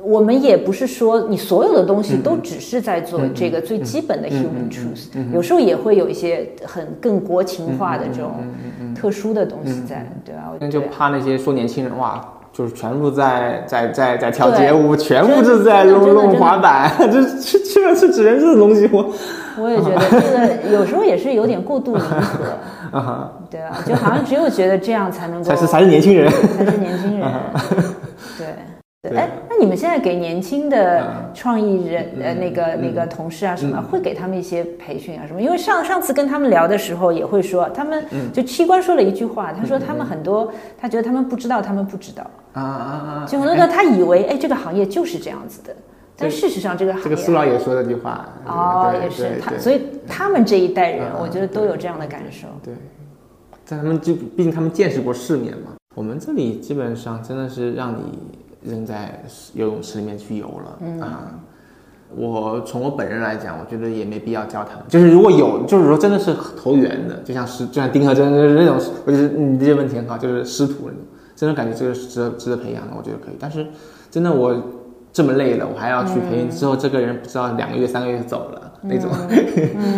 [0.03, 8.31] 我们也不是说你所有的东西都只是在做这个最基本的 human truth，有时候也会有一些很更国情化的这种
[8.95, 10.51] 特殊的东西在，对吧？
[10.59, 12.21] 那就怕那些说年轻人哇，
[12.53, 18.89] 就是全部在在在在跳街舞，全部是在弄弄滑板， 这这基本是指人这种东西。
[18.91, 19.13] 我
[19.61, 27.29] 我也觉得 这个有时候也是有点过度迎合， 对啊，就好像只有觉得这样才能够才是才是年轻人，才是年轻人，
[29.01, 29.15] 对。
[29.15, 35.41] 哎，那你们现在给年轻的创意人呃那个那个同事啊什么，会给他们一些培训啊什么？
[35.41, 43.25] 因为上上次跟他们聊的时候也会说，他们就七官说了一句话，他说他们很多，他觉得他们不知道，他们不知道啊啊啊！
[43.25, 45.73] 就很多他以为哎这个行业就是这样子的，
[46.17, 52.47] 但事实上这个行业这个苏老也说的句话哦也是他，所以他们这一代人我觉得都有这样的感受。
[52.61, 52.73] 对，
[53.63, 58.19] 在他们就毕竟他们见识过世面嘛，我们这里基本上真的是让你。
[58.61, 61.39] 扔在游泳池里面去游了啊！
[62.15, 64.83] 我从我本人来讲，我觉得也没必要教他们。
[64.87, 70.97] 就是如果有，就是说真的是投缘的，就像师，就像丁和真那种，我觉得你这些问题很好，就是师徒那种，
[71.35, 73.35] 真的感觉这个是值得值得培养的，我觉得可以。
[73.39, 73.65] 但是
[74.09, 74.55] 真的我
[75.13, 79.09] 这么累了，我还要去培训，之后这个人不知道两个月三个月就走了那种，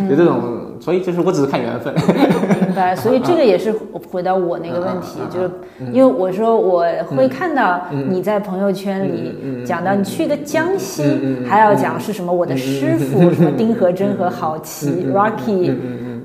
[0.10, 0.60] 有这种。
[0.82, 1.93] 所以就是我只是看缘分，
[2.72, 2.96] 明白。
[2.96, 3.72] 所以这个也是
[4.12, 5.52] 回到我那个问题，就是
[5.92, 11.04] 因为我说我会看到你在朋友圈里讲到你去一个江西，
[11.48, 15.74] 还要讲是什么我的师傅什么丁和真和郝奇 Rocky。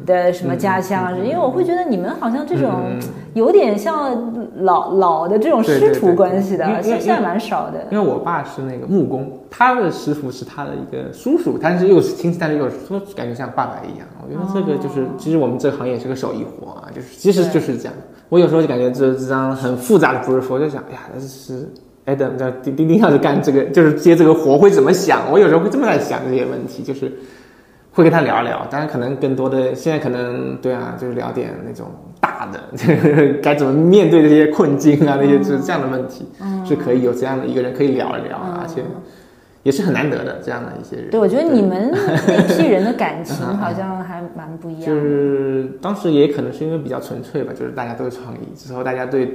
[0.07, 1.19] 的什么家乡？
[1.19, 2.71] 因为我会觉得你们好像这种
[3.35, 7.87] 有点像老老的这种师徒关系的，现在蛮少的。
[7.90, 14.07] 因为我爸是那个木工，他的师傅是他的一个叔叔，但是又是亲戚，但是又说感觉像爸爸一样。
[14.25, 17.92] 我觉得这个就是，其实我们这个行业是个手艺活啊，就是其实就是这样。
[18.29, 21.69] 我有时候就感觉这这张很复杂的 brief，我就想，哎呀，这是
[22.07, 25.31] Adam 在钉钉钉上是干这个，就是接这个活会怎么想？
[25.31, 27.12] 我有时候会这么在想这些问题，就是。
[27.97, 31.87] 会跟他聊一聊，当然可能更多的现在可能对啊，就是聊点那种
[32.21, 36.29] 大的，就 是该怎么面对这些困境啊，那些就是这样的问题，
[36.65, 38.83] 是可以有这样的一个人可以聊一聊，而且
[39.63, 41.11] 也是很难得的这样的一些人。
[41.11, 44.87] 对，我觉得你们那批人的感情 好像还蛮不一样的。
[44.87, 49.27] 就是当时也可能是因为比较纯粹吧，就是大家都是创意，之后大家对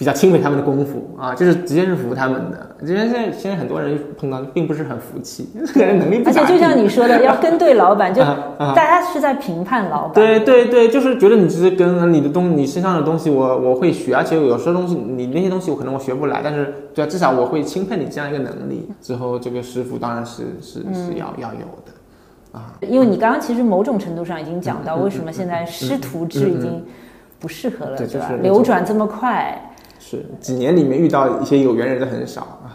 [0.00, 2.74] 比较钦佩他们的功夫啊，就是直接是服他们的。
[2.82, 6.30] 因为现在现在很多人碰到并不是很服气， 能力不。
[6.30, 10.14] 而且就像你说的，要跟对老板， 就大家是在评判老板。
[10.14, 18.88] 对对对，就是觉得你只是跟你的东你身上的东西我我会学，而且有时候东西你那些东西我可能我学不来，但是对啊，至少我会钦佩你这样一个能力。
[19.02, 26.82] 之后这个师傅当然是是嗯是要要有的啊，因为你刚刚其实某种程度上已经讲到，为什么现在师徒制已经
[27.38, 29.66] 不适合了，对对吧流转这么快。
[30.10, 32.74] 是几年里面遇到一些有缘人的很少啊。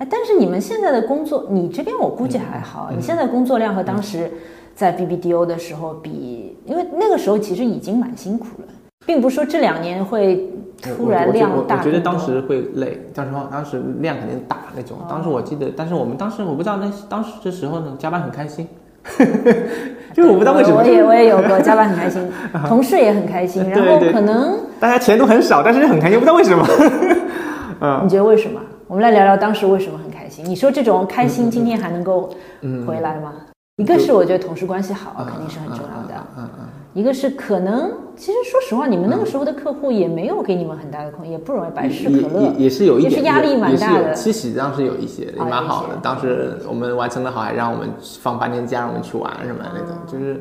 [0.00, 4.28] 哎，但是你们现在的工作，你这边我估计还好，嗯你现在工作量和当时
[4.74, 8.68] 在 BBDO 的时候比，因为那个时候其实已经蛮辛苦了，
[9.06, 10.50] 并不是说这两年会
[10.82, 12.00] 突然我我量我我觉得。
[12.00, 14.98] 当时会累，当时当时量肯定大那种。
[15.08, 18.66] 当时我记得，但是我们当时我不知道那当时的时候呢，加班很开心，
[20.14, 22.22] 就是我不知道为什么，我也我也有过加班很开心，
[22.68, 26.66] 同事也很开心，然后可能大家钱都很少，但是很开心，不知道为什么。
[27.80, 28.60] 嗯你觉得为什么？
[28.86, 30.44] 我们来聊聊当时为什么很开心。
[30.46, 32.30] 你说这种开心今天还能够
[32.62, 33.32] 嗯回来吗？
[33.76, 36.14] 一个是我觉得同事关系好，肯定是很重要的。
[36.38, 44.14] 嗯嗯，一个是可能，其实说实话，你们那个时候的客户也没有给你们很大的空，也不容易百事可乐，也是有一点，也是压力蛮大的。
[44.14, 45.96] 七喜当时有一些，也蛮好的。
[46.00, 47.90] 当时我们完成的好，还让我们
[48.22, 50.40] 放半天假，让我们去玩什么的那种，就是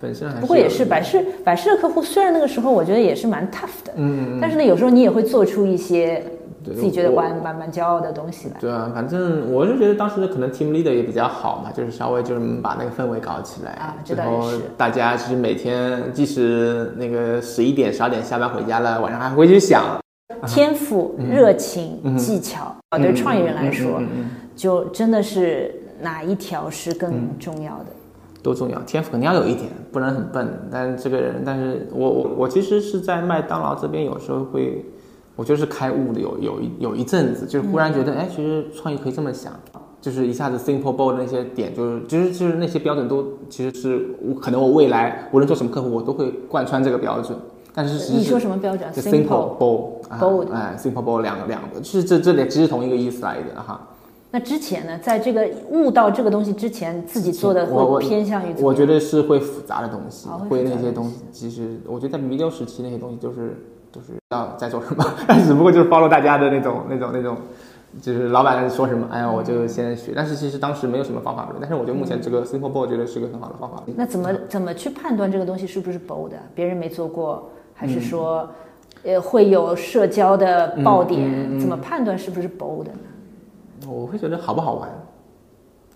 [0.00, 6.31] 本身还是不过也是百事百事的客户，虽然那个时候我觉得也是蛮 tough 的，嗯，但是呢，有时候你也会做出一些对
[6.64, 8.56] 自己觉得我蛮蛮蛮骄傲的东西吧。
[8.60, 19.98] 对啊，反正我是觉得当时的可能 team leader 也比较好嘛，就是稍微就是把那个氛围搞起来，然后大家其实每天即使那个十一点、十二点下班回家了，晚上还会去想，
[20.46, 24.00] 天赋、热情、技巧啊，对创业人来说，
[24.54, 27.86] 就真的是哪一条是更重要的？
[28.42, 30.48] 都重要，天赋肯定要有一点，不能很笨。
[30.68, 34.84] 但是这个人，但是我我我其实是在麦当劳这边，有时候会，
[35.36, 39.52] 我就是开悟的，有有一有一阵子，就是忽然觉得，哎，其实创意可以这么想，
[40.00, 47.36] 就是一下子 simple bold 的那些点，就是其实就是那些标准都其实是我可能我未来无论做什么客户，我都会贯穿这个标准。
[47.74, 53.80] 但是实你说什么标准就 simple bold 啊 bold 哎，simple bold 两个两个，就是这这里其实同一个意思来的哈。
[54.30, 63.56] 那之前呢，在这个悟到这个东西之前，自己做的会偏向于我觉得是会复杂的东西，哦会那些东西，其实我觉得在弥留时期那些东西就是
[63.92, 67.36] 都是要在做什么， 但只不过就是 follow 大家的那种那种那种，
[68.00, 73.82] 就是老板说什么，哎呀我就先学，但是其实当时没有什么方法论，但是我觉得目前这个 simple board 觉得是个很好的方法。
[73.94, 76.30] 那怎么怎么去判断这个东西是不是 bold？
[76.30, 78.48] 的别人没做过，还是说，
[79.04, 81.58] 呃，会有社交的爆点？
[81.60, 83.88] 怎么判断是不是 bold 的呢？
[83.88, 84.88] 我会觉得好不好玩，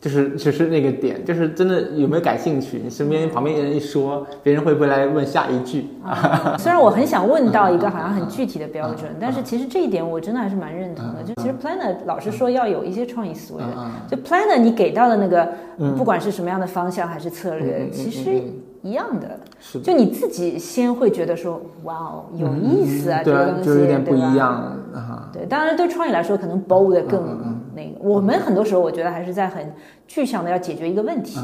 [0.00, 2.80] 就是就是那个点，就是真的有没有感兴趣？
[2.84, 5.86] 你身边旁边人一说，别人会不会来问下一句？
[6.58, 11.22] 虽然我很想问到一个好像很具体的标准，但是其实这一点我真的还是蛮认同的。
[11.24, 15.48] 就其实 planner 老是说要有一些创意思维的，就 planner 你给到的那个，
[15.96, 18.40] 不管是什么样的方向还是策略，其实
[18.82, 19.40] 一样的。
[19.58, 24.52] 是就你自己先会觉得说，哇哦，有意思啊，这个东西，就是有点不对吧一样
[24.94, 25.28] 啊。
[25.32, 27.96] 对，当然对创意来说，可能 bold 的更那个。
[28.00, 29.72] 我们很多时候，我觉得还是在很
[30.08, 31.38] 具象的要解决一个问题，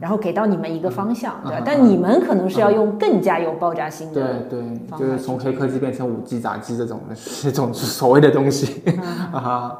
[0.00, 1.62] 然后给到你们一个方向，对吧？
[1.64, 8.82] 但你们可能是要用更加有爆炸性对的，对，对就是从黑科技变成五 G 杂技这种的，这种所谓的东西
[9.32, 9.78] 啊哈。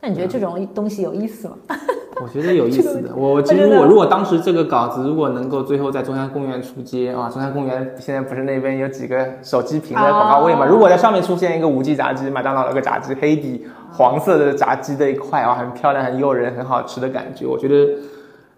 [0.00, 1.56] 那你觉得这种东西有意思吗？
[2.22, 3.14] 我觉得有意思的。
[3.14, 10.64] 我其实我如果当时这个稿子如果能够最后在中央公园出街啊，中央公园现在不是那边有几个手机屏的广告位嘛？
[10.64, 17.92] 哦如果在上面出现一个五 G 炸鸡，麦当劳有个炸鸡，黑底黄色的炸鸡的一块啊，很漂亮、很诱人、很好吃的感觉，我觉得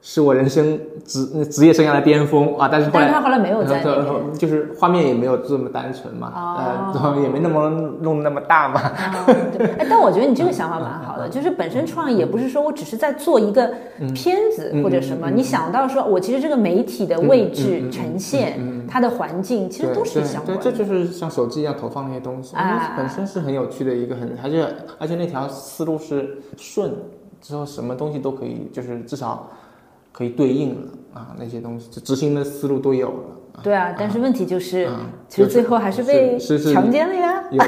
[0.01, 2.69] 是我人生职职业生涯的巅峰啊！
[2.71, 3.83] 但是后来但是他后来没有在。
[4.39, 7.69] 就是画面也没有这么单纯嘛，哦呃，然后也没那么
[8.01, 8.81] 弄那么大嘛。
[8.81, 13.75] 啊，对，哎，但我觉得你这个想法蛮好的，就是本身创意也不是说我只是在做一个
[14.15, 20.63] 片子或者什么，你想到说我其实这个媒体的位置呈现，它的环境其实都是相关的。
[20.63, 24.65] 这就是像手机一样投放那些东西，啊本身是很有趣的一个很，而且
[24.99, 26.93] 而且那条思路是顺，
[27.41, 29.51] 之后什么东西都可以，就是至少
[30.13, 30.77] 可以对应了
[31.15, 33.25] 啊，那些东西执行的思路都有了。
[33.61, 34.95] 对啊，但是问题就是，嗯
[35.29, 37.43] 其实最后还是被强奸了呀。
[37.51, 37.59] 有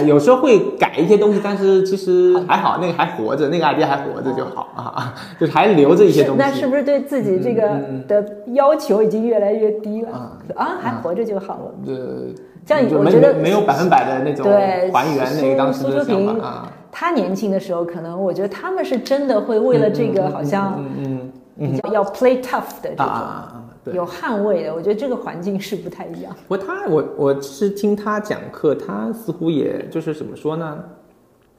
[0.00, 6.42] 有 有时候会改一些东西，但是其实还好，那个还活着，那个 idea 还活着就好啊， 就是还留着一些东西。
[6.42, 7.68] 那是不是对自己这个
[8.08, 8.24] 的
[8.54, 10.08] 要求已经越来越低了？
[10.14, 11.74] 嗯啊，还活着就好了。
[11.84, 11.94] 对，
[12.64, 16.72] 这样我觉得没没有百分百的那种对，还原那个当时苏的想法啊。
[16.90, 21.15] 他年轻的时候，可能我觉得他们是真的会为了这个，好像嗯
[21.58, 23.94] 比较要 play tough 的这种。
[23.94, 26.34] 有捍卫的，我觉得这个环境是不太一样。
[26.48, 30.82] 不过他，我我是听他讲课，他似乎也就是怎么说呢？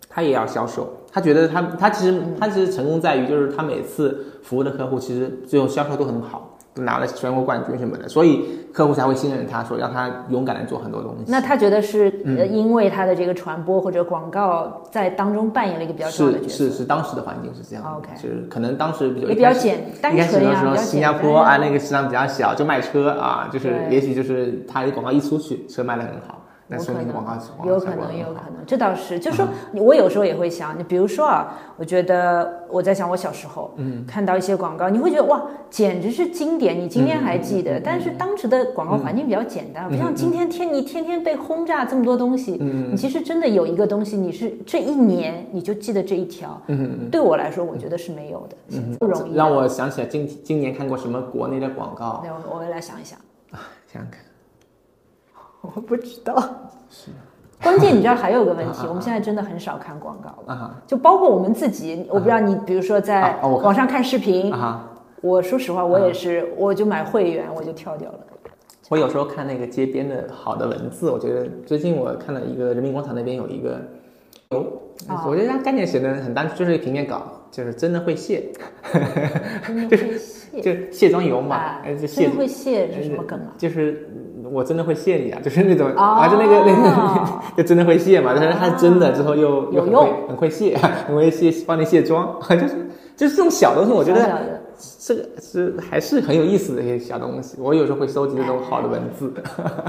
[0.10, 6.47] 他也要销售，他觉得他他其实他其实成功在于就是他每次服务的客户其实最后销售都很好，都
[6.82, 11.32] 拿了全国冠军什么的，所以客户才会信任他，说让他勇敢的做很多东西。
[11.32, 12.09] 那他觉得是
[12.51, 16.49] 因为他的这个传播或者广告在当中扮演了一个比较重要的角色。
[16.49, 29.18] 是是是，当时的环境是这样的 OK 就是可能当时比较也比较简单一开始纯呀的时候，比较新加坡啊那个市场比较小，就卖车啊，就是也许就是他的广告一出去，车卖的很好，那有可说明广告能，有可能，有可能，这倒是。
[29.18, 37.80] 就是说我有时候也会想，你比如说啊，我觉得我在想我小时候，嗯，看到一些广告，你会觉得哇，简直是经典，你今天还记得。
[37.80, 46.61] 但是当时的广告环境比较简单，不像今天天你天天被轰炸这么多东西，你其实真的有一个东西，你是这一年你就记得这一条。
[46.68, 49.36] 嗯对我来说，我觉得是没有的，现在不容易。
[49.36, 53.18] 让我想起来今今年看过什么国内的广告，对，我我来想一想，
[53.88, 54.20] 想想看，
[55.76, 56.36] 我不知道。
[56.89, 57.11] 是
[57.61, 60.53] 关键你知道还有个问题我们现在真的很少看广告了。
[60.53, 64.91] 啊就包括我们自己，我不知道你，比如说在网上看视频，啊！
[65.22, 68.20] 我说实话，我也是，我就买会员，我就跳掉了。
[68.89, 73.82] 我有时候看那个街边的好的文字，我觉得最近我看了一个人民广场那边有一个
[75.26, 78.49] 我觉得他概念写的很单纯，就是平面稿，就是真的会卸，
[80.61, 83.51] 就卸妆油嘛真的会卸是什么梗啊？
[83.57, 87.28] 就是嗯我真的会谢你啊， 就是那种、哦啊，就那个那个
[87.58, 90.78] 就真的会卸嘛，但是它真的之后又又很会很会卸，
[91.08, 92.76] 很会卸 帮你卸妆，就是
[93.16, 94.62] 就是这种小东西，我觉得
[95.00, 97.58] 这个是还是很有意思的一些小东西。
[97.60, 99.34] 我有时候会收集这种好的文字，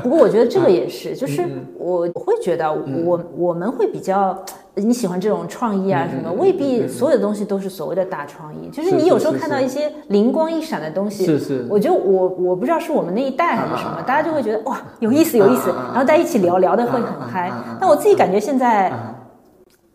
[0.02, 1.42] 不过我觉得这个也嗯是，就是
[1.76, 4.36] 我我会觉得我我们会比较。
[4.78, 6.32] 你喜欢这种创意啊什么？
[6.32, 11.66] 未必所有的东西都是所谓的大创意，就是你有时候看到一些灵光一闪的东西，是是。
[11.68, 17.52] 我觉得我我不知道是我们那一代还是什么大家就会觉得哇有意思有意思，然后在一起聊聊的会很嗨。
[17.80, 19.14] 但我自己感觉现在啊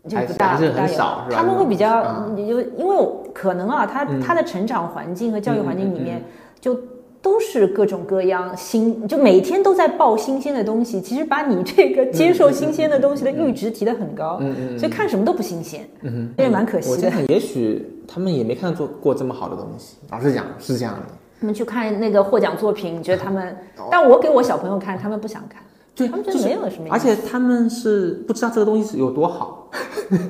[0.08, 1.04] 就不大不大有。
[1.30, 2.96] 他们会比较啊，你就因为
[3.32, 6.22] 可能啊，他他的成长环境和教育环境里面
[6.60, 6.78] 就。
[7.24, 11.00] 都是各种各样新，就每天都在报新鲜的东西。
[11.00, 14.38] 其实把你这个接受新鲜的东西的阈值提得很高，
[14.78, 15.88] 所以看什么都不新鲜，
[16.36, 17.10] 这也蛮可惜的。
[17.28, 19.96] 也许他们也没看做过这么好的东西。
[20.10, 23.56] 老实讲是这样的，他们去看那个获奖作品，你觉得他们？
[23.90, 25.62] 但我给我小朋友看，他们不想看，
[25.96, 26.90] 对，他们觉得没有什么意思。
[26.90, 29.70] 而且他们是不知道这个东西是有多好。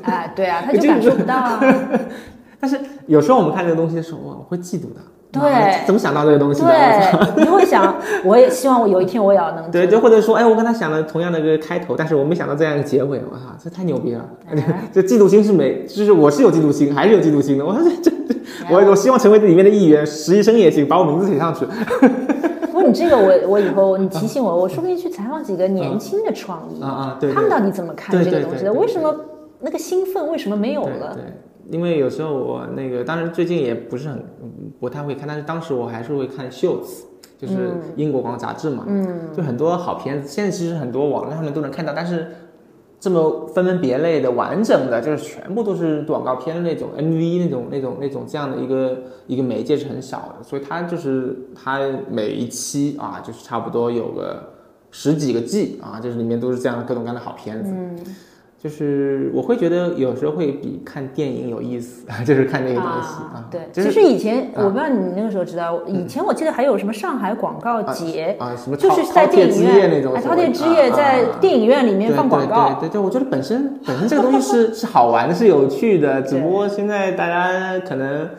[0.04, 1.60] 哎， 对啊，他 就感受不到啊。
[2.60, 2.78] 但是
[3.08, 5.00] 有时候我们看这个东西的时候，我会嫉妒的。
[5.40, 6.68] 对怎么想到这个东西的？
[6.68, 14.24] 对， 你会想，我也希望我有一天我也要能对，就或者说，哎，我跟他想了同样的一个开头，但是我没想到这样一个结尾，我操，这太牛逼了！
[14.48, 14.56] 哎
[14.92, 17.64] 这嫉妒心是没，就是我是有嫉妒心，还是有嫉妒心的。
[17.64, 18.12] 我说这这
[18.70, 21.66] 我我希望成为这里面的一员，实习生也行，把我名字写上去。
[22.66, 28.72] 不过你这个我我以后你提醒我，我说不定去采访几个年轻的创意，啊啊对对他们到底怎么看这个东西的？
[28.72, 29.14] 为什么
[29.60, 31.16] 那个兴奋为什么没有了？
[31.70, 37.06] 因为有时候我那个，当然最近也不是很嗯不太会看，但是当时我还是会看秀词。
[37.36, 42.28] 就是英国广告杂志嘛，嗯，就很多好片子，现在其实很多网站上面都能看到，但是
[42.98, 48.96] 这么分门别类的、完整的，就是全部都是广告片的那种 MV 那种、那种、那种这样的一个
[49.26, 54.50] 一个媒介是很少的，所以它就是它每一期啊，就是差不多有个
[54.90, 57.98] 十几个季啊，就是里面都是这样各种各样的好片子，嗯。
[58.64, 63.44] 就是我会觉得有时候会比看电影有意思， 就是看这个东西啊。
[63.50, 78.30] 对，就是其实以前啊我不知道你那个时候知道，以前我记得还有什么上海广告节，啊，什么就是在电影院那种哎饕之夜啊在啊电影院里面放广告，对对对对，我觉得本身本身这个东西是 是好玩的，是有趣的，只不过现在大家可能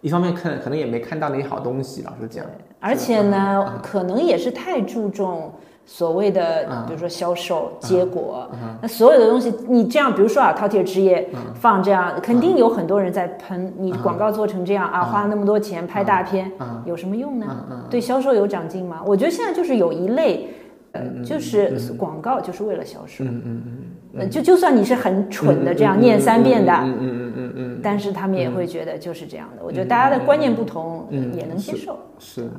[0.00, 2.44] 一方面看可能也没看到那些好东西，老实讲。
[2.80, 5.52] 而且呢，可能也是太注重
[5.92, 8.48] 所谓的，嗯比如说销售结果，
[8.80, 17.46] 那所有的东西，你这样，比如说啊，饕餮之夜嗯放这样，肯定有很多人在喷，你广告做成这样啊，花了那么多钱拍大片，嗯有什么用呢？
[17.90, 19.02] 对销售有长进吗？
[19.04, 20.48] 我觉得现在就是有一类。
[20.92, 27.52] 呃，就是广告就是为了销售，嗯嗯嗯呃就就算你是很蠢的这样念三遍的，嗯嗯嗯嗯嗯。
[27.54, 29.62] 嗯，但是他们也会觉得就是这样的。
[29.64, 31.96] 我觉得大家的观念不同，嗯也能接受。
[32.18, 32.50] 是，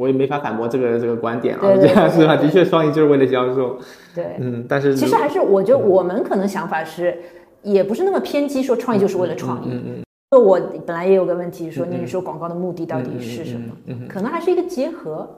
[0.00, 2.34] 我也没法反驳这个这个观点啊，对对 这样是吧？
[2.36, 3.76] 的确，创意就是为了销售，
[4.14, 7.14] 对，嗯，但是其实还是我觉得我们可能想法是，
[7.62, 9.68] 也不是那么偏激，说创意就是为了创意。
[9.70, 13.76] 嗯嗯就我本来也有个问题，说你说广告的目的到底是什么？
[13.88, 15.28] 嗯可能还是一个结合，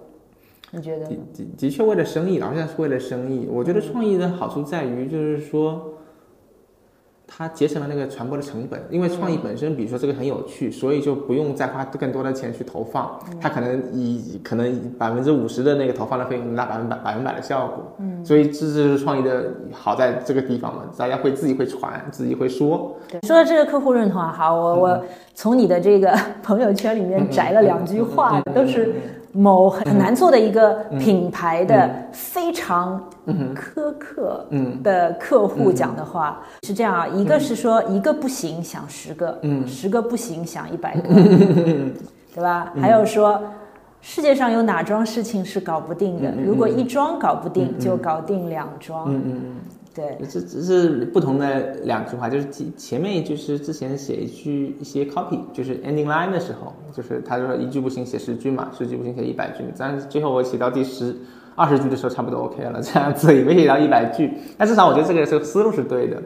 [0.71, 1.11] 你觉得的？
[1.11, 3.49] 的的确为了生意，好像是为了生意。
[3.51, 5.92] 我觉得创意的好处在于，就是说，
[7.35, 17.97] 它节省了那个传播的成本，因为创意本身，比如说这个很有趣，所以就不用再花更多的钱去投放，它可能以可能百分之五十的那个投放的费用能达百分百百分百的效果。
[17.99, 22.95] 嗯，所以这就是创意的好在这个地方嘛，大家会自己会传，自己会说。
[23.09, 25.05] 对，说到这个客户认同啊，好，我我
[25.35, 28.95] 从你的这个朋友圈里面摘了两句话，都是
[29.33, 33.03] 某很很难做的一个品牌的非常
[33.55, 34.47] 苛刻
[34.83, 41.09] 的客户讲的话，是这样啊，一个是说一个不行想十个，十个不行想一百个，
[42.35, 42.73] 对吧？
[42.81, 43.41] 还有说。
[44.05, 46.33] 世界上有哪桩事情是搞不定的？
[46.45, 49.05] 如果一桩搞不定，就搞定两桩。
[49.07, 49.55] 嗯嗯嗯。
[49.95, 61.15] 对，这只是不同的两句话，就是前前面就是之前写一句一些 copy，就是 ending line 的时候，就是他就说一句不行写十句嘛，十句不行写一百句，但是最后我写到第十
[61.55, 66.23] 二十句的时候差不多 OK 了，这样子也没写到一百句，但至少我觉得这个是思路是对的。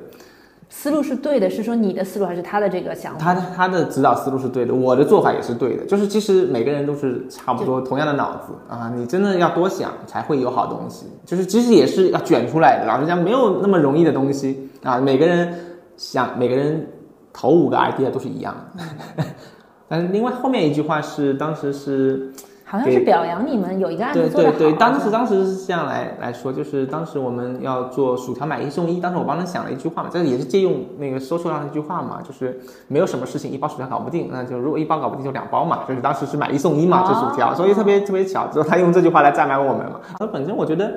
[0.68, 3.34] 思路是对的，是说你的思路还是他的这个想法？
[3.34, 5.84] 他他的指导思路是对的，我的做法也是对的。
[5.86, 11.06] 就是其实每个人都是差不多同样的脑子啊，你真的要多想才会有好东西。
[11.24, 14.98] 就是其实也是要卷出来的，老实讲没有那么容易的东西啊。
[14.98, 15.54] 每个人
[15.96, 16.86] 想每个人
[17.32, 19.24] 头五个 idea 都是一样的，
[19.88, 22.32] 但是另外后面一句话是当时是。
[22.68, 40.92] 好像是表扬你们有一个案子做对对对，当时时当时是这样来来说，就是当时我们要做薯条买一送一，当时我帮他想了一句话嘛，这也是借用那个搜索上的一句话嘛，就是没有什么事情一包薯条搞不定，那就如果一包搞不定就两包嘛，就是当时是买一送一嘛，这薯条，所以特别特别巧，之后他用这句话来赞美我们嘛，那本身我觉得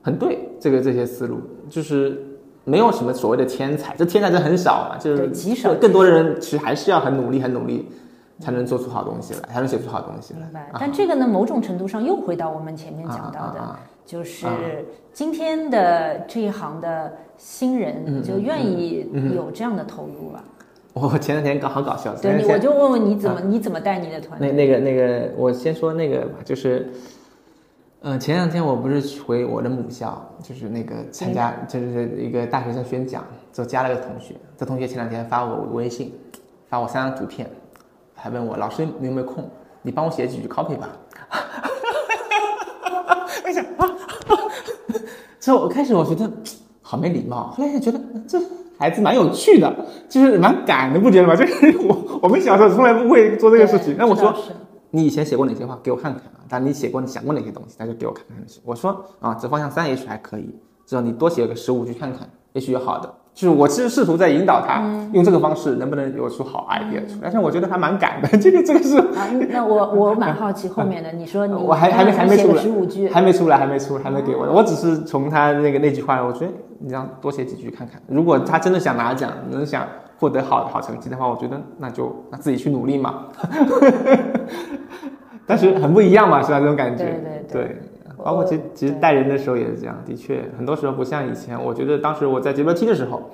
[0.00, 2.28] 很对，这个这些思路就是。
[2.64, 7.88] 没有什么所谓的天才，这天才真很少嘛，就是极少更多的人其实还是要很努力，很努力，
[8.42, 10.40] 才能做出好东西来，才能写出好东西来。
[10.40, 10.70] 明白。
[10.78, 14.46] 但这个呢，某种程度上又回到我们前面讲到的，就是
[15.12, 20.42] 今天的这一行的新人嗯就愿意有这样的投入了。
[20.94, 24.50] 我前两天搞好搞笑，对，你我就问问你怎么你怎么带你的团队？
[24.50, 26.92] 那那个那个，我先说那个吧，就是，
[28.02, 36.12] 呃，前两天我不是回我的母校，就是那个参加，就是一个大学生宣讲，就加了个同学，这同学前两天发我微信，
[36.68, 37.48] 发我三张图片，
[38.22, 39.50] 还问我老师你有没有空，
[39.82, 40.88] 你帮我写几句 copy 吧。
[43.44, 43.90] 我想啊，
[45.40, 46.30] 之后我开始我觉得
[46.82, 48.40] 好没礼貌，后来觉得这
[48.78, 49.74] 孩子蛮有趣的，
[50.08, 51.34] 就是蛮敢的，不觉得吗？
[51.38, 53.96] 就是我我们小时候从来不会做这个事情。
[53.98, 54.32] 那我说
[54.90, 56.46] 你以前写过哪些话给我看看啊？
[56.48, 58.36] 但你写过你想过哪些东西，那就给我看看。
[58.64, 60.54] 我说啊，这方向三也许还可以，
[60.86, 63.12] 之后你多写个十五句看看，也许有好的。
[63.34, 64.82] 就是我其实试图在引导他、
[65.14, 68.28] 用这个方式能不能有出好 idea 出来，但是我觉得还蛮敢的。
[68.36, 74.46] 这个这个是啊，那我我蛮好奇后面的， 你说你我还还没还没出来十五句，还没出来，还没出来，还没给我。
[74.52, 78.00] 我只是从他那个那句话，我觉得你让多写几句看看。
[78.06, 79.86] 如果他真的想拿奖，能想
[80.18, 83.24] 获得好好成绩的话，我觉得那就那自己去努力嘛。
[85.46, 86.60] 但是很不一样嘛，是吧？
[86.60, 87.04] 这种感觉。
[87.04, 87.76] 对对对对
[88.24, 91.62] 包括其实其实带人的时候也是这样，的确，很多时候不像以前。
[91.62, 93.30] 我觉得当时我在 GBT 的时候，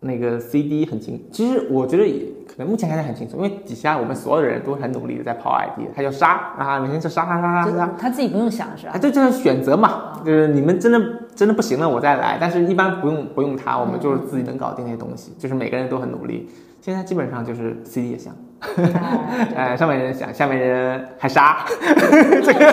[0.00, 7.94] 那个 CD 很轻，其实我觉得也可能目前看起来很轻松，因为底下我们所有的人都很努力的在跑 ID，他就杀啊，每天就杀杀杀杀杀。
[7.98, 8.98] 他自己不用想是吧啊，？
[8.98, 11.00] 对，就是选择嘛，就是你们真的
[11.34, 12.36] 真的不行了，我再来。
[12.40, 16.48] 但是一般不用不用他，我们就是自己能搞定那些东西，就是每个人都很努力。
[16.82, 18.34] 现在基本上就是 CD 也想，
[18.76, 22.72] 哎哎，上面人想，下面人还杀， 这个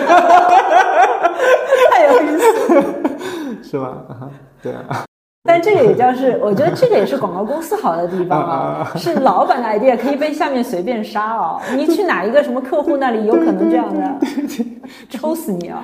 [1.92, 2.84] 太有意思了。
[3.62, 3.88] 是吧？
[4.08, 4.28] 啊
[4.62, 5.04] 对啊，
[5.44, 11.60] 但这个也叫是，我觉得这个也是广告公司好的地方啊，是老板的 idea 可以被下面随便杀哦。
[11.74, 14.18] 你去哪一个什么客户那里，有可能这样的，
[15.10, 15.82] 抽死你啊！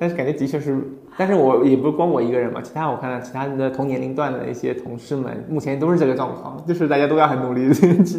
[0.00, 0.82] 但是感觉的确是，
[1.18, 7.68] 但是我也不是光我一个人嘛，其他我看到其他的同年龄段的一些同事们，目前都是这个状况，就是大家都要很努力。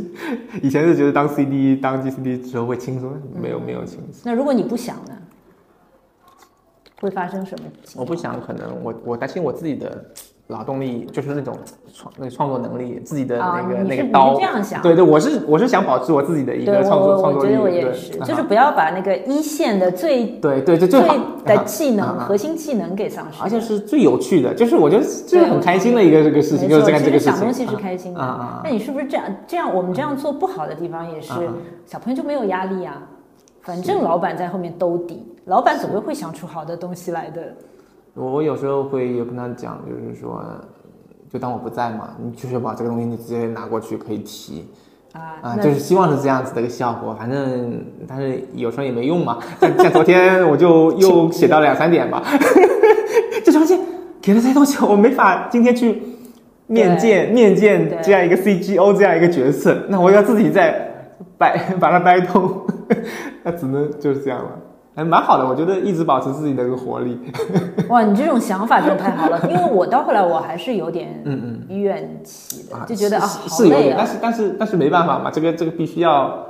[0.61, 3.11] 以前是觉得当 CD 当 GCD 之后会轻松，
[3.41, 4.21] 没有没有轻松。
[4.23, 5.17] 那如果你不想呢，
[7.01, 7.65] 会发生什么？
[7.95, 10.05] 我不想，可能我我担心我自己的
[10.47, 11.57] 劳动力，就是那种
[11.93, 14.33] 创那个创作能力，自己的啊那个、那个刀。
[14.33, 17.51] 是这样想对对，我是我是想保持我自己的一个创作创作力。
[17.51, 21.15] 我觉得我也是，啊就是不要把那个一线的最对对对最好
[21.45, 27.33] 的啊技能、核心技能给丧失，而且是最有趣的，就是我觉得这是很开心的一个这个事情，就是干这个事情。
[27.33, 28.19] 其实想东西是开心的。
[28.63, 29.25] 那你是不是这样？
[29.47, 31.33] 这样我们这样做不好的地方也是
[31.85, 33.01] 小朋友就没有压力啊？
[33.61, 37.41] 反正老板在后面兜底，老板总归会想出好的东西来的。
[38.13, 40.43] 我有时候会有跟他讲，就是说，
[41.31, 44.67] 就当我不在嘛，你就是把这个东西你直接拿过去可以提
[45.13, 47.13] 啊，啊，就是希望是这样子的一个效果。
[47.13, 52.21] 反正但是有时候也没用嘛，像像昨天我就又写到两三点吧，
[53.45, 53.79] 就发现
[54.21, 56.03] 给了这些东西，我没法今天去
[56.67, 62.61] 面见面见这样一个 CGO 这样一个角色，那我要自己再掰 把它掰通，
[63.43, 64.49] 那只能就是这样了。
[64.93, 67.17] 还蛮好的，我觉得一直保持自己的一个活力。
[67.89, 74.07] 哇，你这种想法真的太好了， 因为我到后来我还是有点嗯嗯怨气的，啊，就觉得啊，是好是有点，累啊但。
[74.07, 76.45] 是但是但是没办法嘛，这个这个必须要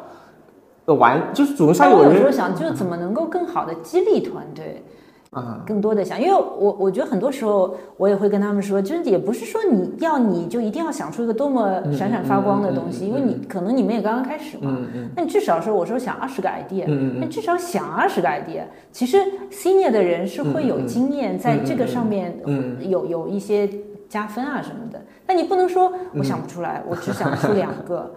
[0.85, 4.83] 呃完，就是主动上有人我有时候想，就是怎么能够更好的激励团队，
[5.31, 14.77] 啊，更多的想，因为我我觉得很多时候我也会跟他们说，就是也不是说你要你就一定要想出一个多么闪闪发光的东西，因为你可能你们也刚刚开始嘛，
[15.15, 16.85] 那你至少说我说想二十个 idea，、
[17.17, 18.63] 那至少想二十个 idea。
[18.91, 19.19] 其实
[19.49, 22.77] senior 的人是会有经验，在这个上面嗯。
[22.89, 23.69] 有有一些
[24.09, 24.99] 加分啊什么的。
[25.25, 28.11] 但你不能说我想不出来，我只想出两个。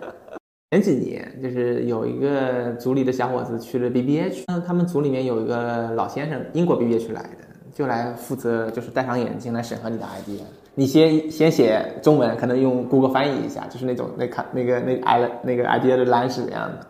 [0.74, 10.42] 前几年就是有一个组里的小伙子去了 BBH，嗯，他们组里面有一个老先生，英国 BBH 来的，就来负责就是戴上眼镜来审核你的 idea。
[10.74, 16.84] 你先先写中文，可能用 Google 翻译一下，就是那种那看那个那个 i 那个 idea 的栏是怎样的，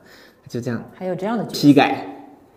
[0.48, 2.06] 就这样还有这样的批改，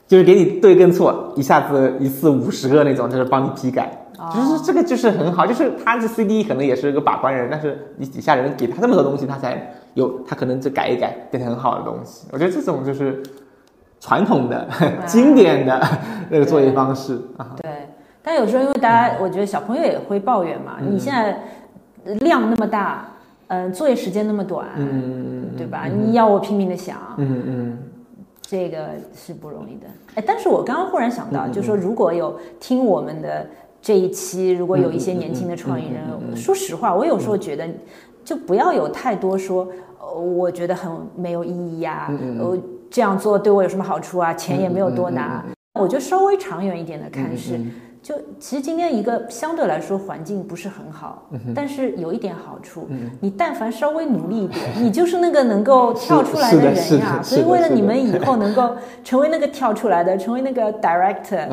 [0.07, 3.91] 就是给你对跟错，一下子一次五十个那种，就是帮你批改。
[4.17, 12.28] 哦就是这个就是很好，就是他这 CD 可能也是个把关人，但是你底下人给他这么多东西，他才有他可能就改一改，变成很好的东西。
[12.32, 13.24] 我觉得这种就是
[14.00, 14.68] 传统的、
[15.08, 15.82] 经典的
[16.30, 17.20] 那个作业方式。
[17.38, 17.56] 啊。
[17.62, 17.89] 对，
[18.22, 21.39] 但有时候因为大家，我觉得小朋友也会抱怨嘛，你现在
[22.20, 23.10] 量那么大，
[23.48, 25.86] 嗯、作业时间那么短，嗯对吧？
[25.86, 27.78] 你要我拼命的想，嗯嗯。
[28.50, 29.88] 这个是不容易的。
[30.16, 33.45] 哎，但是我刚刚忽然想到，就说如果有听我们的
[33.82, 37.68] 这一期，如果有一些年轻的创意人，说实话，我有时候觉得，
[38.28, 39.65] 就不要有太多说，
[40.01, 42.57] 呃，我觉得很没有意义呀、呃，
[42.91, 44.34] 这样做对我有什么好处啊？
[44.34, 45.41] 钱也没有多拿。
[45.80, 47.57] 我觉得稍微长远一点的看是，
[48.08, 52.88] 就其实今天一个相对来说环境不是很好，但是有一点好处，
[53.20, 57.20] 你但凡稍微努力一点， 你就是那个能够跳出来的人呀。
[57.22, 61.49] 所以为了你们以后能够成为那个跳出来的， 成为那个 director，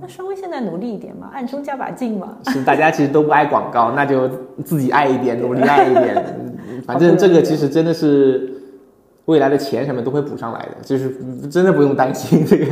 [0.00, 2.38] 那稍微现在努力一点嘛，暗中加把劲嘛。
[2.46, 4.26] 嗯，是大家其实都不爱广告，那就
[4.64, 6.14] 自己爱一点，努力爱一点。
[6.16, 6.56] 嗯
[6.86, 8.50] 反正这个其实真的是
[9.26, 11.14] 未来的钱什么都会补上来的，就是
[11.50, 12.64] 真的不用担心这个。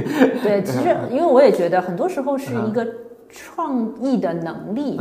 [0.43, 2.87] 对，其实因为我也觉得很多时候是一个
[3.29, 4.99] 创意的能力，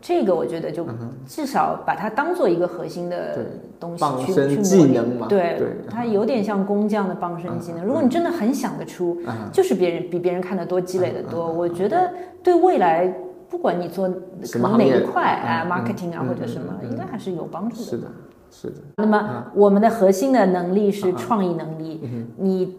[0.00, 0.86] 这个我觉得就
[1.26, 3.38] 至少把它当做一个核心的
[3.80, 5.26] 东西傍去技去磨砺能嘛。
[5.28, 7.84] 对，对它有点像工匠的傍身技能。
[7.84, 12.10] 如果你真的很想得出，嗯就是别人比别人看得多，积累的多，我觉得
[12.42, 13.12] 对未来。
[13.46, 14.08] 不管你做
[14.52, 17.82] 可能哪一块啊嗯，marketing 啊嗯或者什么，应该还是有帮助的。
[17.84, 18.06] 是的，
[18.50, 18.74] 是的。
[18.96, 22.76] 那么我们的核心的能力是创意能力，嗯你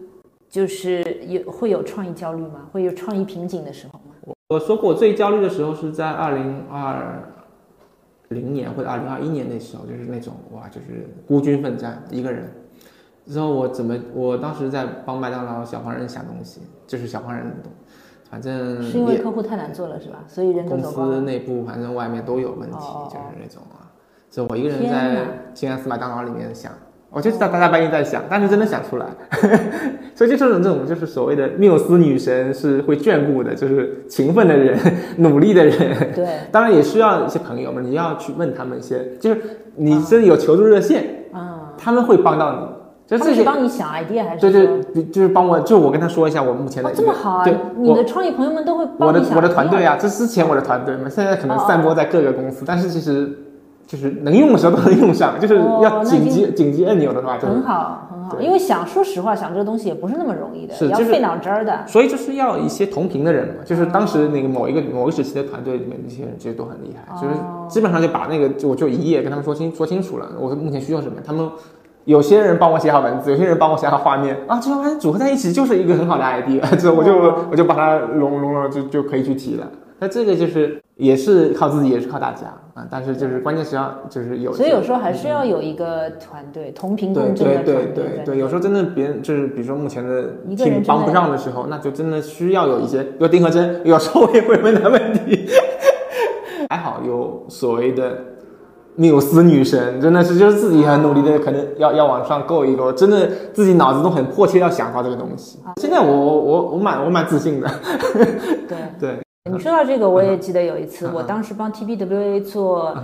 [0.50, 2.68] 就是有会有创意焦虑吗？
[2.72, 3.98] 会有创意瓶颈的时候？
[4.00, 4.05] 吗？
[4.48, 7.20] 我说过，我最焦虑的时候是在二零二
[8.28, 12.48] 零年或者二零二一年那时候，就是那种哇，就是孤军奋战一个人。
[13.26, 17.72] 之后我怎么，我当时在帮麦当劳小黄人想东西，就是小黄人懂，
[18.30, 20.22] 反正是因为客户太难做了是吧？
[20.28, 21.20] 所以人公司。
[21.22, 22.78] 内部反正外面都有问题，
[23.08, 23.90] 就是那种啊。
[24.30, 25.20] 就我一个人在哪
[25.54, 26.70] 新安斯麦当劳里面想，
[27.16, 29.06] 我就知道大家半夜在想，但是真的想出来。
[30.14, 34.78] 所以就这种这种就是所谓的缪斯女神是会眷顾的，就是勤奋的人、
[35.16, 36.12] 努力的人。
[36.14, 39.40] 对， 当然也需要一些朋友们，你要去问他们一些，就是
[39.76, 42.76] 你真的有求助热线，啊，他们会帮到你。
[43.06, 44.66] 就是这些，帮你想 idea 还是对？
[44.92, 47.54] 对，就是帮我，就我跟他说一下我目前的哦，这么好啊对！
[47.78, 53.30] 你的创意朋友们都会帮你想我的我的团队啊，啊，这之前我的团队嘛，现在可能哦散播在各个公司，但是其实
[53.86, 58.40] 就是能用的时候都能用上， 就是哦要紧急紧急按钮的话，就很好很好。
[58.40, 61.86] 因为想说实话，想这个东西也不是那么容易的，是就是要费脑汁儿的。
[61.86, 71.48] 所以就是要一些同频的人嘛，就是当时那个某一个某个时期的团队里面那些人其实都很厉害，就是哦基本上就把那个就我就一页跟他们说清说清楚了，我目前需要什么，他们。
[72.06, 79.68] 有些人帮我写好文字，有些人帮我写好画面啊，这玩意组合在一起就是一个很好的 idea， 之后我就、哦我就把它融融了，就就可以去提了。
[79.98, 82.86] 那这个就是也是靠自己，也是靠大家啊。
[82.90, 95.48] 但是就是关键是要就是有，所以有时候还是要有一个团队同频对共振的团队对对对，有时候真的别人就是比如说目前的一个人 team 帮不上的时候，那就真的需要有一些，比如丁和真，有时候我也会问他问题。
[96.68, 98.18] 还好有所谓的
[98.96, 105.60] 缪斯女神，真的是就是自己很努力的，可能要要往上够一够，真的自己脑子都很迫切要想到这个东西。
[105.80, 107.70] 现在我我我我蛮我蛮自信的，
[108.68, 108.78] 对。
[108.98, 109.18] 对，
[109.50, 112.96] 你说到这个，我也记得有一次，嗯我当时帮 TBWA 做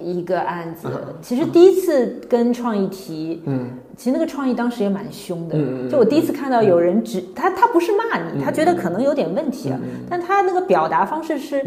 [0.00, 3.70] 一个案子嗯，其实第一次跟创意提，嗯。
[3.96, 5.58] 其实那个创意当时也蛮凶的
[5.90, 9.78] 就我第一次看到有人指他，他不是骂你，他觉得可能有点问题啊，
[10.08, 11.62] 但他那个表达方式是，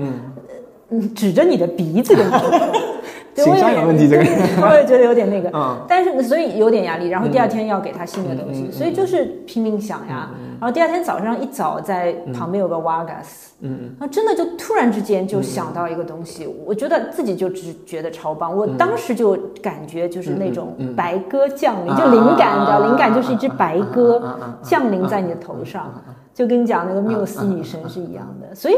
[1.13, 2.39] 指着你的鼻子跟你说。
[3.35, 4.23] 对情商有问题这个。
[4.61, 5.77] 我也觉得有点那个，嗯。
[5.87, 8.71] 但是所以有点压力，然后第二天要给他新的东西，嗯嗯嗯。
[8.71, 10.29] 所以就是拼命想呀。
[10.59, 13.95] 然后第二天早上一早在旁边有个 Vargas，嗯嗯。
[13.99, 20.95] 然后真的就突然之间就想到一个东西，我觉得自己就只觉得超棒，我当时就感觉就是那种嗯嗯嗯。
[20.95, 25.93] 白鸽降临，啊就灵感，你知道，啊灵感就是一只白啊鸽降临在你的头上，
[26.33, 28.75] 就跟你讲那个缪斯女神是一样的，所以。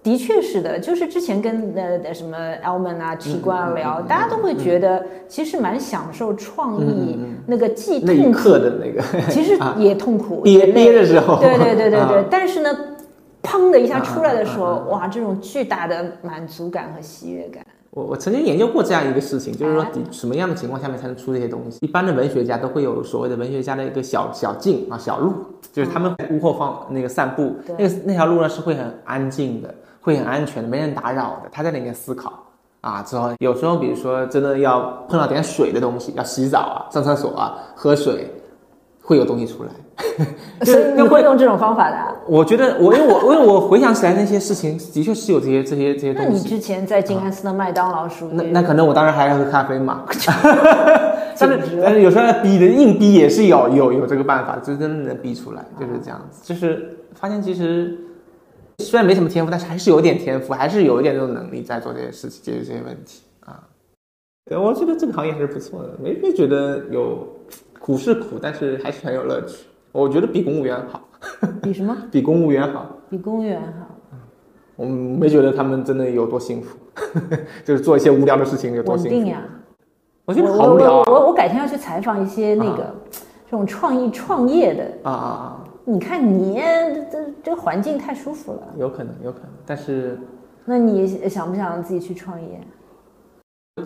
[0.00, 12.18] 的确是的，就是之前跟呃什么 Elman 啊、奇观啊聊，大家都会觉得其实蛮享受创意那个既痛苦的那个 其实也痛苦，憋憋的时候对对对对对。
[12.18, 12.70] 啊但是呢，
[13.42, 17.66] 砰的一下出来的时候啊，哇，这种巨大的满足感和喜悦感。
[17.98, 21.78] 我我曾经研究过这样一个事情，就是说什么样的情况下面才能出这些东西？
[21.82, 25.34] 一般的文学家都会有所谓的文学家的一个小小径啊小路，
[25.72, 32.32] 就是他们在屋后放那个散步，对那个那条路呢是会很安静的，会很安全的，没人打扰的，他在里面思考。
[32.80, 38.32] 啊，之后有时候，比如说真的要碰到点水的东西，要洗澡啊、上厕所啊、喝水，
[39.08, 39.70] 会有东西出来。
[40.62, 42.14] 所以你会用这种方法的啊？
[42.26, 46.38] 我觉得我因为我因为我回想起来那些事情， 的确是有这些这些这些那你。
[46.38, 50.04] 之前在金汉斯的麦当劳那那可能我当时还要喝咖啡嘛，
[51.40, 56.42] 但是但是有时候逼的硬逼也是有有有这个办法，就是真的能逼出来，就是这样子。
[56.44, 57.96] 就是发现其实
[58.78, 63.64] 虽然没什么天赋，但是还是有点天赋，还是有一点这种能力在做这些事情，解决这些问题啊。
[64.44, 67.26] 对，我觉得这个行业还是不错的，没没觉得有
[67.80, 69.66] 苦是苦，但是还是很有乐趣。
[69.92, 71.00] 我觉得比公务员好，
[71.62, 71.96] 比什么？
[72.10, 72.96] 比公务员好。
[73.08, 73.86] 比公务员好。
[74.76, 76.78] 我没觉得他们真的有多幸福，
[77.64, 79.16] 就是做一些无聊的事情有多幸福。
[79.16, 79.42] 稳定呀！
[80.24, 81.04] 我觉得好无聊啊！
[81.06, 82.94] 我我我改天要去采访一些那个
[83.50, 84.84] 这种创意创业的。
[85.02, 85.64] 啊啊啊！
[85.84, 86.60] 你看你
[87.10, 90.16] 这这个环境太舒服了，有可能，有可能，但是
[90.66, 92.60] 那你想不想自己去创业？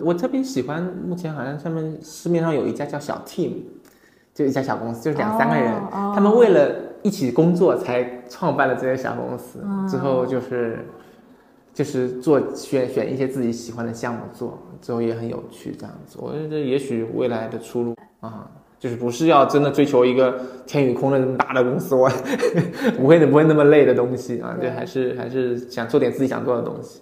[0.03, 3.53] 我特别喜欢，目前好像上面市面上有一家叫小 team，
[4.33, 6.71] 就一家小公司，就是两三个人，哦他们为了
[7.01, 10.85] 一起工作才创办了这些小公司，哦之后就是
[11.73, 16.17] 就是做选选一些自己喜欢的项目做，之后也很有趣这样子。
[16.21, 18.49] 我觉得也许未来的出路啊。
[18.79, 22.11] 就是不是要真的追求一个天宇空的那么大的公司，我
[22.99, 26.99] 不会不会那么累的东西啊，就，还是还是想做点自己想做的东西。